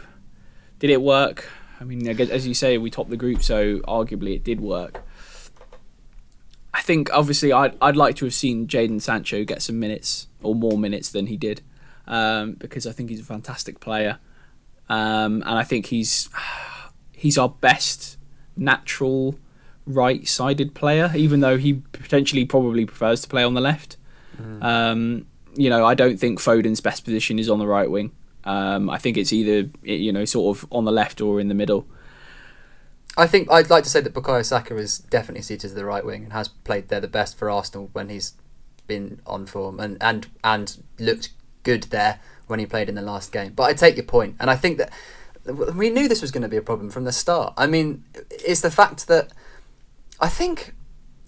[0.79, 1.49] did it work?
[1.79, 5.03] I mean, as you say, we topped the group, so arguably it did work.
[6.73, 10.55] I think obviously I'd I'd like to have seen Jadon Sancho get some minutes or
[10.55, 11.61] more minutes than he did,
[12.07, 14.19] um, because I think he's a fantastic player,
[14.87, 16.29] um, and I think he's
[17.11, 18.17] he's our best
[18.55, 19.39] natural
[19.89, 23.97] right-sided player, even though he potentially probably prefers to play on the left.
[24.61, 25.25] Um,
[25.55, 28.11] you know, I don't think Foden's best position is on the right wing.
[28.45, 31.53] Um, I think it's either you know sort of on the left or in the
[31.53, 31.87] middle.
[33.17, 36.05] I think I'd like to say that Bukayo Saka is definitely suited to the right
[36.05, 38.33] wing and has played there the best for Arsenal when he's
[38.87, 41.29] been on form and and and looked
[41.63, 43.51] good there when he played in the last game.
[43.53, 44.91] But I take your point, and I think that
[45.75, 47.53] we knew this was going to be a problem from the start.
[47.57, 49.31] I mean, it's the fact that
[50.21, 50.73] I think,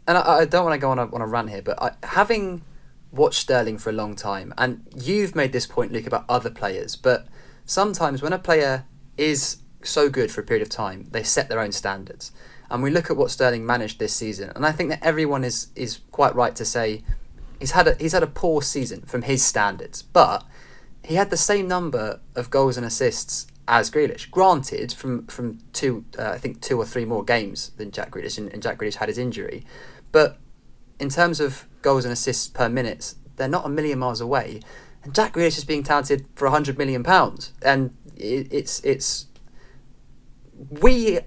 [0.08, 1.92] and I, I don't want to go on a, on a rant here, but I,
[2.04, 2.64] having
[3.12, 6.96] watched Sterling for a long time, and you've made this point, Luke, about other players,
[6.96, 7.28] but
[7.66, 8.86] sometimes when a player
[9.18, 12.32] is so good for a period of time, they set their own standards.
[12.70, 15.68] And we look at what Sterling managed this season, and I think that everyone is
[15.76, 17.04] is quite right to say
[17.60, 20.46] he's had a he's had a poor season from his standards, but
[21.04, 24.30] he had the same number of goals and assists as Grealish.
[24.30, 28.38] Granted, from from two, uh, I think two or three more games than Jack Grealish,
[28.38, 29.66] and, and Jack Grealish had his injury.
[30.12, 30.38] But
[31.00, 34.62] in terms of goals and assists per minute, they're not a million miles away.
[35.04, 39.28] And Jack Grealish is being touted for hundred million pounds, and it, it's it's
[40.70, 41.20] we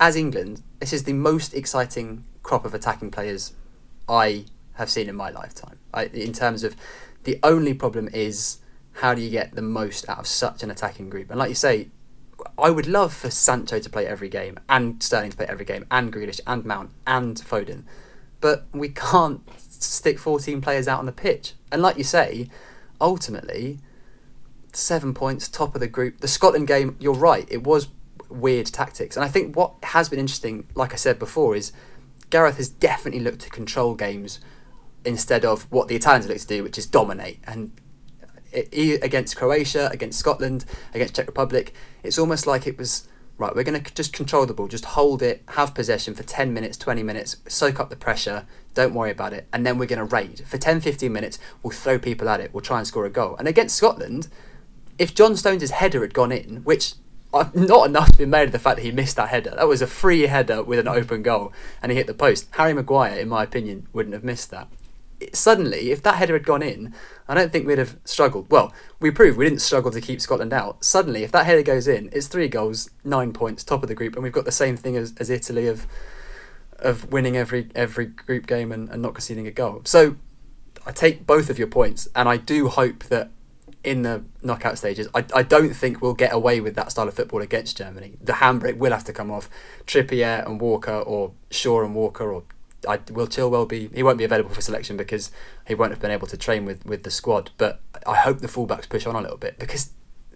[0.00, 0.62] as England.
[0.80, 3.54] This is the most exciting crop of attacking players
[4.08, 5.78] I have seen in my lifetime.
[5.92, 6.76] I, in terms of
[7.24, 8.58] the only problem is
[8.96, 11.30] how do you get the most out of such an attacking group?
[11.30, 11.88] And like you say,
[12.58, 15.84] I would love for Sancho to play every game and Sterling to play every game
[15.90, 17.84] and Grealish and Mount and Foden,
[18.40, 21.52] but we can't stick 14 players out on the pitch.
[21.70, 22.48] And like you say,
[22.98, 23.80] ultimately,
[24.72, 26.20] seven points, top of the group.
[26.20, 27.88] The Scotland game, you're right, it was
[28.30, 29.16] weird tactics.
[29.16, 31.72] And I think what has been interesting, like I said before, is
[32.30, 34.40] Gareth has definitely looked to control games
[35.04, 37.40] instead of what the Italians look to do, which is dominate.
[37.46, 37.72] And
[38.52, 43.54] against Croatia, against Scotland, against Czech Republic, it's almost like it was right.
[43.54, 46.76] We're going to just control the ball, just hold it, have possession for 10 minutes,
[46.76, 50.04] 20 minutes, soak up the pressure, don't worry about it, and then we're going to
[50.04, 50.44] raid.
[50.46, 53.36] For 10, 15 minutes, we'll throw people at it, we'll try and score a goal.
[53.36, 54.28] And against Scotland,
[54.98, 56.94] if John Stones' header had gone in, which
[57.34, 59.50] uh, not enough to be made of the fact that he missed that header.
[59.50, 62.48] That was a free header with an open goal, and he hit the post.
[62.52, 64.68] Harry Maguire, in my opinion, wouldn't have missed that
[65.32, 66.94] suddenly, if that header had gone in,
[67.28, 68.50] I don't think we'd have struggled.
[68.50, 70.84] Well, we proved we didn't struggle to keep Scotland out.
[70.84, 74.14] Suddenly, if that header goes in, it's three goals, nine points, top of the group,
[74.14, 75.86] and we've got the same thing as, as Italy of
[76.78, 79.80] of winning every every group game and, and not conceding a goal.
[79.84, 80.16] So
[80.84, 83.30] I take both of your points, and I do hope that
[83.82, 87.14] in the knockout stages, I, I don't think we'll get away with that style of
[87.14, 88.16] football against Germany.
[88.20, 89.48] The handbrake will have to come off.
[89.86, 92.42] Trippier and Walker, or Shaw and Walker, or
[92.86, 95.30] I will Chilwell be he won't be available for selection because
[95.66, 97.50] he won't have been able to train with with the squad.
[97.58, 99.90] But I hope the fullbacks push on a little bit because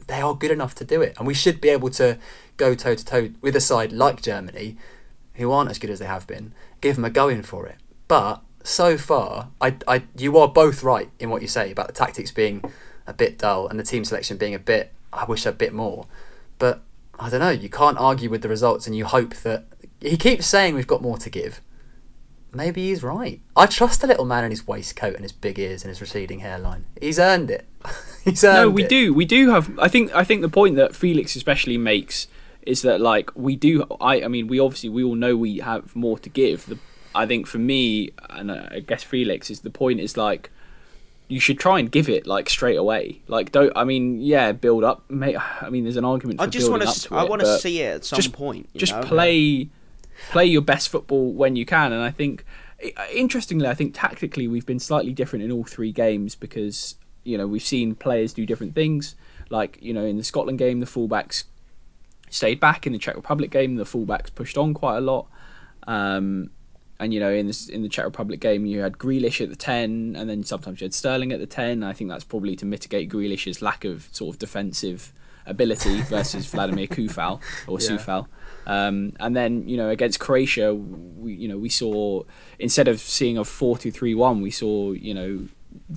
[0.07, 2.19] they are good enough to do it, and we should be able to
[2.57, 4.77] go toe to toe with a side like Germany,
[5.35, 6.53] who aren't as good as they have been.
[6.81, 7.77] Give them a go in for it.
[8.09, 11.93] But so far, I, I you are both right in what you say about the
[11.93, 12.63] tactics being
[13.07, 14.93] a bit dull and the team selection being a bit.
[15.13, 16.07] I wish a bit more,
[16.59, 16.83] but
[17.19, 17.51] I don't know.
[17.51, 19.67] You can't argue with the results, and you hope that
[20.01, 21.61] he keeps saying we've got more to give
[22.53, 23.41] maybe he's right.
[23.57, 26.41] I trust the little man in his waistcoat and his big ears and his receding
[26.41, 26.85] hairline.
[27.01, 27.67] He's earned it.
[28.25, 28.89] he's earned No, we it.
[28.89, 29.15] do.
[29.15, 29.79] We do have.
[29.79, 30.15] I think.
[30.15, 32.27] I think the point that Felix especially makes
[32.63, 33.85] is that like we do.
[34.01, 34.23] I.
[34.23, 36.67] I mean, we obviously we all know we have more to give.
[36.67, 36.79] The,
[37.15, 40.51] I think for me and I guess Felix is the point is like
[41.31, 43.23] you should try and give it like straight away.
[43.29, 43.73] Like don't.
[43.77, 45.09] I mean, yeah, build up.
[45.09, 46.41] Mate, I mean, there's an argument.
[46.41, 47.15] For I just want want to.
[47.15, 48.69] I want to see it at some just, point.
[48.77, 49.03] Just know?
[49.03, 49.69] play,
[50.31, 52.45] play your best football when you can, and I think,
[53.13, 57.47] interestingly, I think tactically we've been slightly different in all three games because you know
[57.47, 59.15] we've seen players do different things.
[59.49, 61.45] Like you know in the Scotland game, the fullbacks
[62.31, 62.87] stayed back.
[62.87, 65.27] In the Czech Republic game, the fullbacks pushed on quite a lot.
[65.87, 66.51] Um,
[66.99, 69.57] and you know, in this in the Czech Republic game, you had Grealish at the
[69.57, 71.83] ten, and then sometimes you had Sterling at the ten.
[71.83, 75.13] I think that's probably to mitigate Grealish's lack of sort of defensive
[75.47, 77.89] ability versus Vladimir Coufal or Yeah.
[77.89, 78.27] Sufal.
[78.71, 82.23] Um, and then you know against Croatia, we you know we saw
[82.61, 85.49] instead of seeing a 4-2-3-1, we saw you know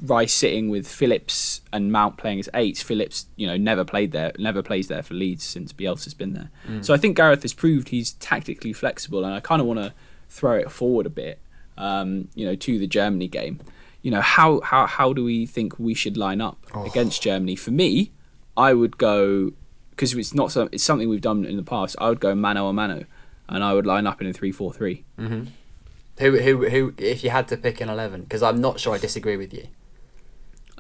[0.02, 2.82] Rice sitting with Phillips and Mount playing as eights.
[2.82, 6.50] Phillips, you know, never played there, never plays there for Leeds since Bielsa's been there.
[6.82, 9.94] So I think Gareth has proved he's tactically flexible, and I kind of want to
[10.30, 11.40] throw it forward a bit,
[11.78, 13.60] um, you know, to the Germany game.
[14.02, 16.58] You know, how how how do we think we should line up
[16.88, 17.56] against Germany?
[17.56, 18.12] For me,
[18.58, 19.52] I would go
[19.96, 21.96] because it's not some, it's something we've done in the past.
[22.00, 23.06] I would go mano a mano,
[23.48, 25.04] and I would line up in a three-four-three.
[25.17, 26.94] Who, who, who?
[26.98, 29.67] If you had to pick an eleven, because I'm not sure I disagree with you.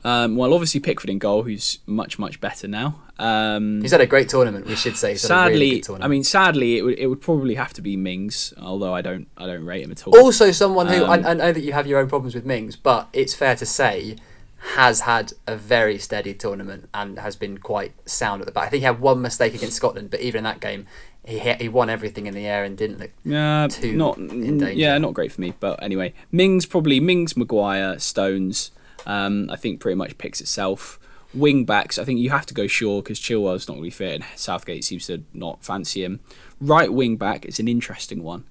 [0.05, 2.99] Um, well, obviously Pickford in goal, who's much much better now.
[3.17, 4.65] Um, He's had a great tournament.
[4.65, 5.11] We should say.
[5.11, 6.03] He's had a sadly, really good tournament.
[6.03, 9.27] I mean, sadly, it would it would probably have to be Mings, although I don't
[9.37, 10.17] I don't rate him at all.
[10.19, 12.75] also someone who I, Um, I know that you have your own problems with Mings,
[12.75, 14.17] but it's fair to say
[14.63, 18.67] has had a very steady tournament and has been quite sound at the back.
[18.67, 20.87] I think he had one mistake against Scotland, but even in that game,
[21.25, 23.11] he he won everything in the air and didn't look.
[23.25, 24.73] Yeah, too not in danger.
[24.73, 25.53] yeah, not great for me.
[25.59, 28.71] But anyway, Mings probably Mings, Maguire, Stones.
[29.05, 30.97] Um, I think pretty much picks itself.
[31.33, 34.25] Wing backs, I think you have to go Shaw because Chilwell's not be fit, and
[34.35, 36.19] Southgate seems to not fancy him.
[36.61, 38.45] Right wing back, it's an interesting one.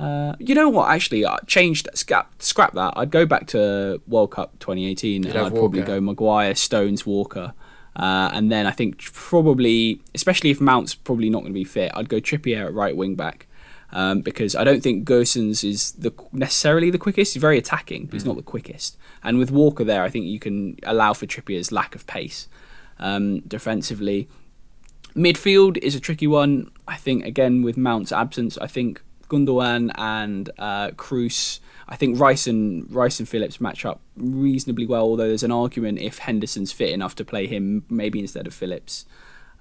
[0.00, 0.88] Uh, you know what?
[0.88, 2.94] Actually, I changed scrap scrap that.
[2.96, 7.52] I'd go back to World Cup 2018, and I'd probably go Maguire, Stones, Walker,
[7.96, 11.92] uh, and then I think probably, especially if Mount's probably not going to be fit,
[11.94, 13.46] I'd go Trippier at right wing back
[13.92, 17.34] um, because I don't think Gersons is the necessarily the quickest.
[17.34, 18.96] He's very attacking, but he's not the quickest.
[19.22, 22.48] And with Walker there, I think you can allow for Trippier's lack of pace
[22.98, 24.28] um, defensively.
[25.14, 26.70] Midfield is a tricky one.
[26.88, 31.60] I think again with Mount's absence, I think Gundogan and uh, Kroos.
[31.88, 35.02] I think Rice and Rice and Phillips match up reasonably well.
[35.02, 39.06] Although there's an argument if Henderson's fit enough to play him maybe instead of Phillips.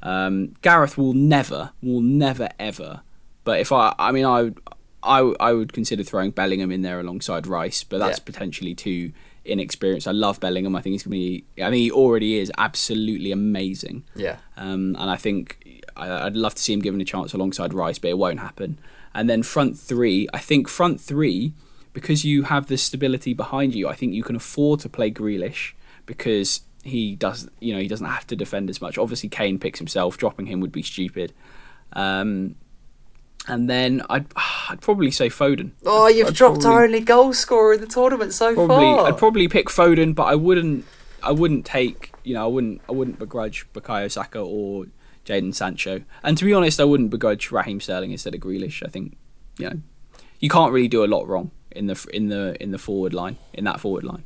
[0.01, 3.01] Um, Gareth will never, will never ever.
[3.43, 4.59] But if I, I mean, I, would-
[5.01, 8.23] I, I would consider throwing Bellingham in there alongside Rice, but that's Yeah.
[8.25, 9.11] potentially too
[9.45, 10.07] inexperienced.
[10.07, 10.75] I love Bellingham.
[10.75, 11.43] I think he's gonna be.
[11.57, 14.03] I think he already is absolutely amazing.
[14.15, 14.37] Yeah.
[14.57, 17.97] Um, and I think I, I'd love to see him given a chance alongside Rice,
[17.97, 18.77] but it won't happen.
[19.13, 21.53] And then front three, I think front three,
[21.93, 25.73] because you have the stability behind you, I think you can afford to play Grealish
[26.05, 28.97] because he does, you know, he doesn't have to defend as much.
[28.97, 30.17] Obviously, Kane picks himself.
[30.17, 31.33] Dropping him would be stupid.
[31.93, 32.55] Um,
[33.47, 34.27] and then I'd,
[34.69, 35.71] I'd probably say Foden.
[35.85, 39.07] Oh, you've I'd dropped our only goal scorer in the tournament so probably far.
[39.07, 40.85] I'd probably pick Foden, but I wouldn't
[41.21, 44.85] I wouldn't take you know I wouldn't I wouldn't begrudge Bukayo Saka or
[45.29, 46.03] Jadon Sancho.
[46.23, 48.81] And to be honest, I wouldn't begrudge Raheem Sterling instead of Grealish.
[48.83, 49.15] I think
[49.59, 49.81] you know
[50.39, 53.37] you can't really do a lot wrong in the in the in the forward line
[53.53, 54.23] in that forward line.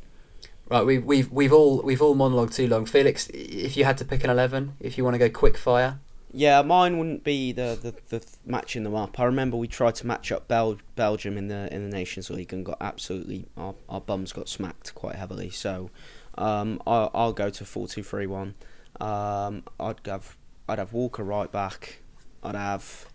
[0.69, 2.85] Right, we've we've we've all we've all monologued too long.
[2.85, 5.99] Felix, if you had to pick an eleven, if you want to go quick fire,
[6.35, 9.19] Yeah, mine wouldn't be the, the, the matching them up.
[9.19, 12.51] I remember we tried to match up Bel- Belgium in the in the Nations League
[12.51, 15.51] and got absolutely our, our bums got smacked quite heavily.
[15.51, 15.91] So
[16.35, 18.55] um, I'll, I'll go to four two three one.
[18.99, 20.35] Um, I'd have
[20.67, 22.01] I'd have Walker right back.
[22.43, 23.07] I'd have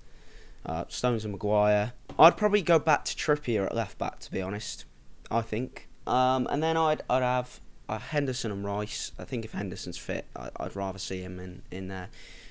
[0.67, 1.93] uh, Stones and Maguire.
[2.19, 4.85] I'd probably go back to Trippier at left back to be honest.
[5.31, 5.89] I think.
[6.07, 9.13] Um, and then I'd I'd have uh, Henderson and Rice.
[9.19, 12.09] I think if Henderson's fit, I, I'd rather see him in in there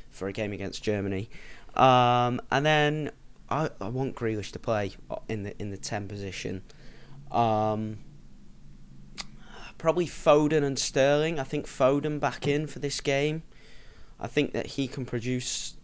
[0.10, 1.30] for a game against Germany.
[1.76, 3.12] Um, and then
[3.50, 4.94] I, I want Grealish to play
[5.28, 6.64] in the in the ten position.
[7.32, 8.00] Um,
[9.78, 11.40] probably Foden and Sterling.
[11.40, 13.44] I think Foden back in for this game.
[14.20, 15.76] I think that he can produce,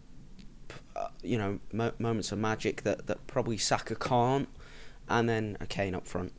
[0.96, 4.48] uh, you know, mo- moments of magic that, that probably Saka can't.
[5.08, 6.32] And then a Kane up front.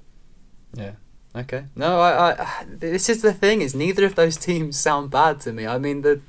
[0.73, 0.93] Yeah.
[1.35, 1.65] Okay.
[1.75, 2.65] No, I, I.
[2.67, 5.67] This is the thing: is neither of those teams sound bad to me.
[5.67, 6.21] I mean, the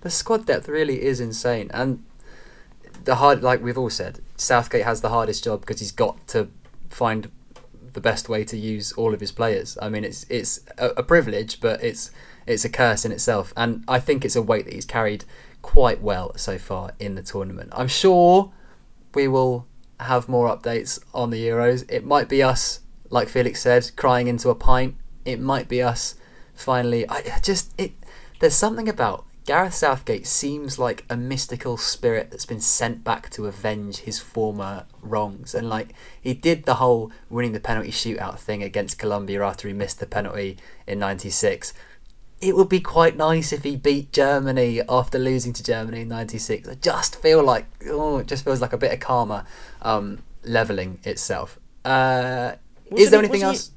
[0.00, 2.02] the squad depth really is insane, and
[3.04, 6.48] the hard, like we've all said, Southgate has the hardest job because he's got to
[6.88, 7.30] find
[7.94, 9.78] the best way to use all of his players.
[9.80, 12.10] I mean, it's it's a, a privilege, but it's
[12.46, 15.24] it's a curse in itself, and I think it's a weight that he's carried
[15.62, 17.70] quite well so far in the tournament.
[17.72, 18.52] I'm sure
[19.14, 19.66] we will
[20.00, 21.90] have more updates on the Euros.
[21.90, 24.96] It might be us, like Felix said, crying into a pint.
[25.24, 26.16] It might be us
[26.54, 27.08] finally.
[27.08, 27.92] I just it.
[28.40, 33.46] There's something about Gareth Southgate seems like a mystical spirit that's been sent back to
[33.46, 38.62] avenge his former wrongs, and like he did the whole winning the penalty shootout thing
[38.62, 41.74] against Colombia after he missed the penalty in '96
[42.40, 46.68] it would be quite nice if he beat Germany after losing to Germany in '96.
[46.68, 49.46] I just feel like oh, it just feels like a bit of karma
[49.82, 51.58] um, leveling itself.
[51.84, 52.52] Uh,
[52.90, 53.70] is there was anything he- else?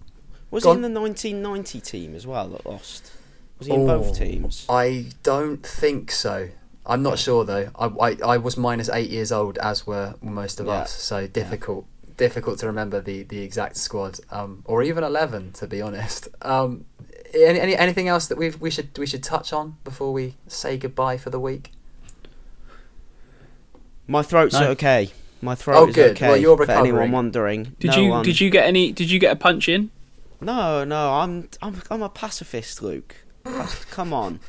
[0.49, 0.85] Was Go he on.
[0.85, 3.11] in the 1990 team as well that lost?
[3.59, 4.65] Was he in both Oh, teams?
[4.69, 6.49] I don't think so.
[6.85, 7.69] I'm not sure though.
[7.75, 10.73] I, I, I was minus eight years old, as were most of Yeah.
[10.83, 10.91] us.
[10.93, 11.85] So difficult
[12.15, 16.29] difficult to remember the, the exact squad, um, or even eleven to be honest.
[16.41, 16.85] Um,
[17.33, 20.77] any, any anything else that we we should we should touch on before we say
[20.77, 21.71] goodbye for the week?
[24.07, 24.69] My throat's No.
[24.69, 25.11] okay.
[25.41, 26.11] My throat Oh, is good.
[26.11, 26.27] okay.
[26.29, 26.77] Well, you're recovering.
[26.77, 29.35] For anyone wondering, Did no you one- did you get any did you get a
[29.35, 29.91] punch in?
[30.39, 31.13] No, no.
[31.13, 33.15] I'm I'm I'm a pacifist, Luke.
[33.91, 34.39] Come on.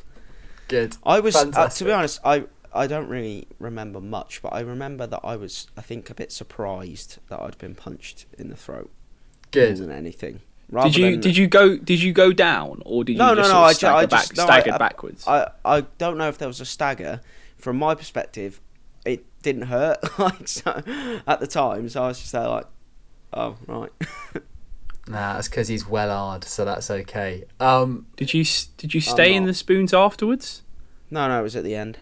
[0.67, 0.97] Good.
[1.03, 5.07] I was, uh, to be honest, I I don't really remember much, but I remember
[5.07, 8.91] that I was, I think, a bit surprised that I'd been punched in the throat
[9.55, 9.77] more Good.
[9.77, 10.41] than anything.
[10.71, 13.29] Rather Did you than, did you go did you go down or did you No,
[13.29, 13.53] no, just no.
[13.53, 15.27] sort of I, stagger I back, no, staggered I, backwards?
[15.27, 17.21] I, I don't know if there was a stagger.
[17.57, 18.61] From my perspective,
[19.03, 20.83] it didn't hurt like so,
[21.25, 21.89] at the time.
[21.89, 22.67] So I was just there like,
[23.33, 23.91] oh right.
[25.09, 27.43] Nah, that's because he's well hard, so that's okay.
[27.59, 28.45] Um, did you
[28.77, 30.61] did you stay in the spoons afterwards?
[31.09, 31.97] no, no, it was at the end.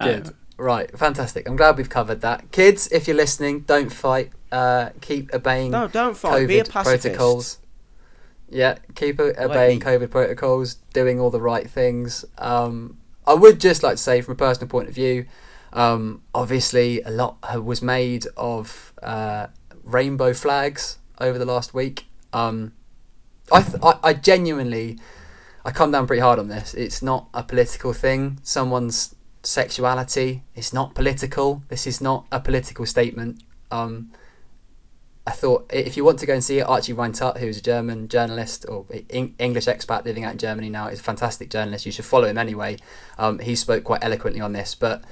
[0.00, 0.28] Good.
[0.28, 0.32] Oh.
[0.58, 1.48] Right, fantastic.
[1.48, 2.52] I'm glad we've covered that.
[2.52, 4.30] Kids, if you're listening, don't fight.
[4.52, 6.44] Uh, keep obeying No, don't fight.
[6.44, 7.02] COVID Be a pacifist.
[7.02, 7.58] protocols.
[8.48, 12.24] Yeah, keep o- obeying COVID protocols, doing all the right things.
[12.38, 15.26] Um, I would just like to say, from a personal point of view,
[15.72, 19.48] um, obviously a lot was made of uh,
[19.82, 22.06] rainbow flags over the last week.
[22.32, 22.72] Um,
[23.52, 24.98] I, I I genuinely,
[25.64, 26.74] I come down pretty hard on this.
[26.74, 28.38] It's not a political thing.
[28.42, 31.62] Someone's sexuality is not political.
[31.68, 33.42] This is not a political statement.
[33.70, 34.10] Um,
[35.28, 38.06] I thought if you want to go and see it, Archie Rhind-Tutt, who's a German
[38.06, 41.84] journalist or Eng- English expat living out in Germany now, is a fantastic journalist.
[41.84, 42.76] You should follow him anyway.
[43.18, 45.02] Um, he spoke quite eloquently on this, but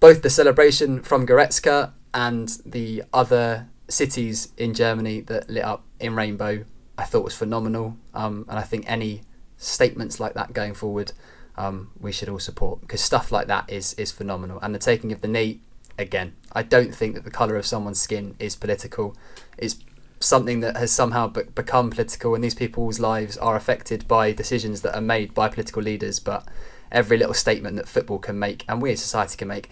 [0.00, 6.14] both the celebration from Goretzka and the other cities in Germany that lit up in
[6.14, 6.64] rainbow,
[6.96, 7.96] I thought was phenomenal.
[8.12, 9.22] Um, and I think any
[9.56, 11.12] statements like that going forward,
[11.56, 14.58] um, we should all support because stuff like that is is phenomenal.
[14.60, 15.60] And the taking of the knee,
[15.98, 19.16] again, I don't think that the colour of someone's skin is political.
[19.56, 19.76] It's
[20.20, 24.80] something that has somehow be- become political, and these people's lives are affected by decisions
[24.82, 26.18] that are made by political leaders.
[26.18, 26.46] But
[26.90, 29.70] every little statement that football can make, and we as society can make,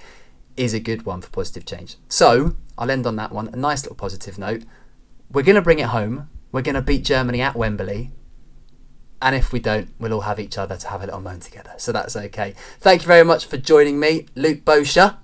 [0.57, 1.97] is a good one for positive change.
[2.09, 3.49] So I'll end on that one.
[3.49, 4.63] A nice little positive note.
[5.31, 6.29] We're going to bring it home.
[6.51, 8.11] We're going to beat Germany at Wembley.
[9.21, 11.75] And if we don't, we'll all have each other to have a little moan together.
[11.79, 12.55] So that's okay.
[12.81, 15.17] Thank you very much for joining me, Luke Bosher.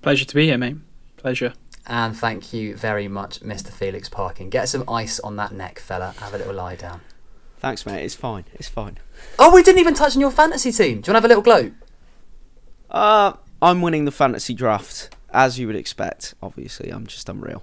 [0.00, 0.76] Pleasure to be here, mate.
[1.16, 1.52] Pleasure.
[1.86, 3.70] And thank you very much, Mr.
[3.70, 4.50] Felix Parkin.
[4.50, 6.14] Get some ice on that neck, fella.
[6.18, 7.00] Have a little lie down.
[7.58, 8.04] Thanks, mate.
[8.04, 8.44] It's fine.
[8.54, 8.98] It's fine.
[9.38, 11.00] Oh, we didn't even touch on your fantasy team.
[11.00, 11.72] Do you want to have a little gloat?
[12.90, 16.34] Uh, I'm winning the fantasy draft as you would expect.
[16.42, 17.62] Obviously, I'm just unreal.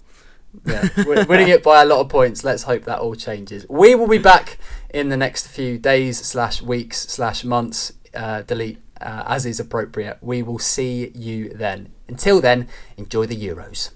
[0.65, 2.43] Yeah, winning it by a lot of points.
[2.43, 3.67] Let's hope that all changes.
[3.69, 4.57] We will be back
[4.91, 7.93] in the next few days slash weeks slash months.
[8.15, 10.17] Uh, delete uh, as is appropriate.
[10.21, 11.91] We will see you then.
[12.07, 13.91] Until then, enjoy the Euros.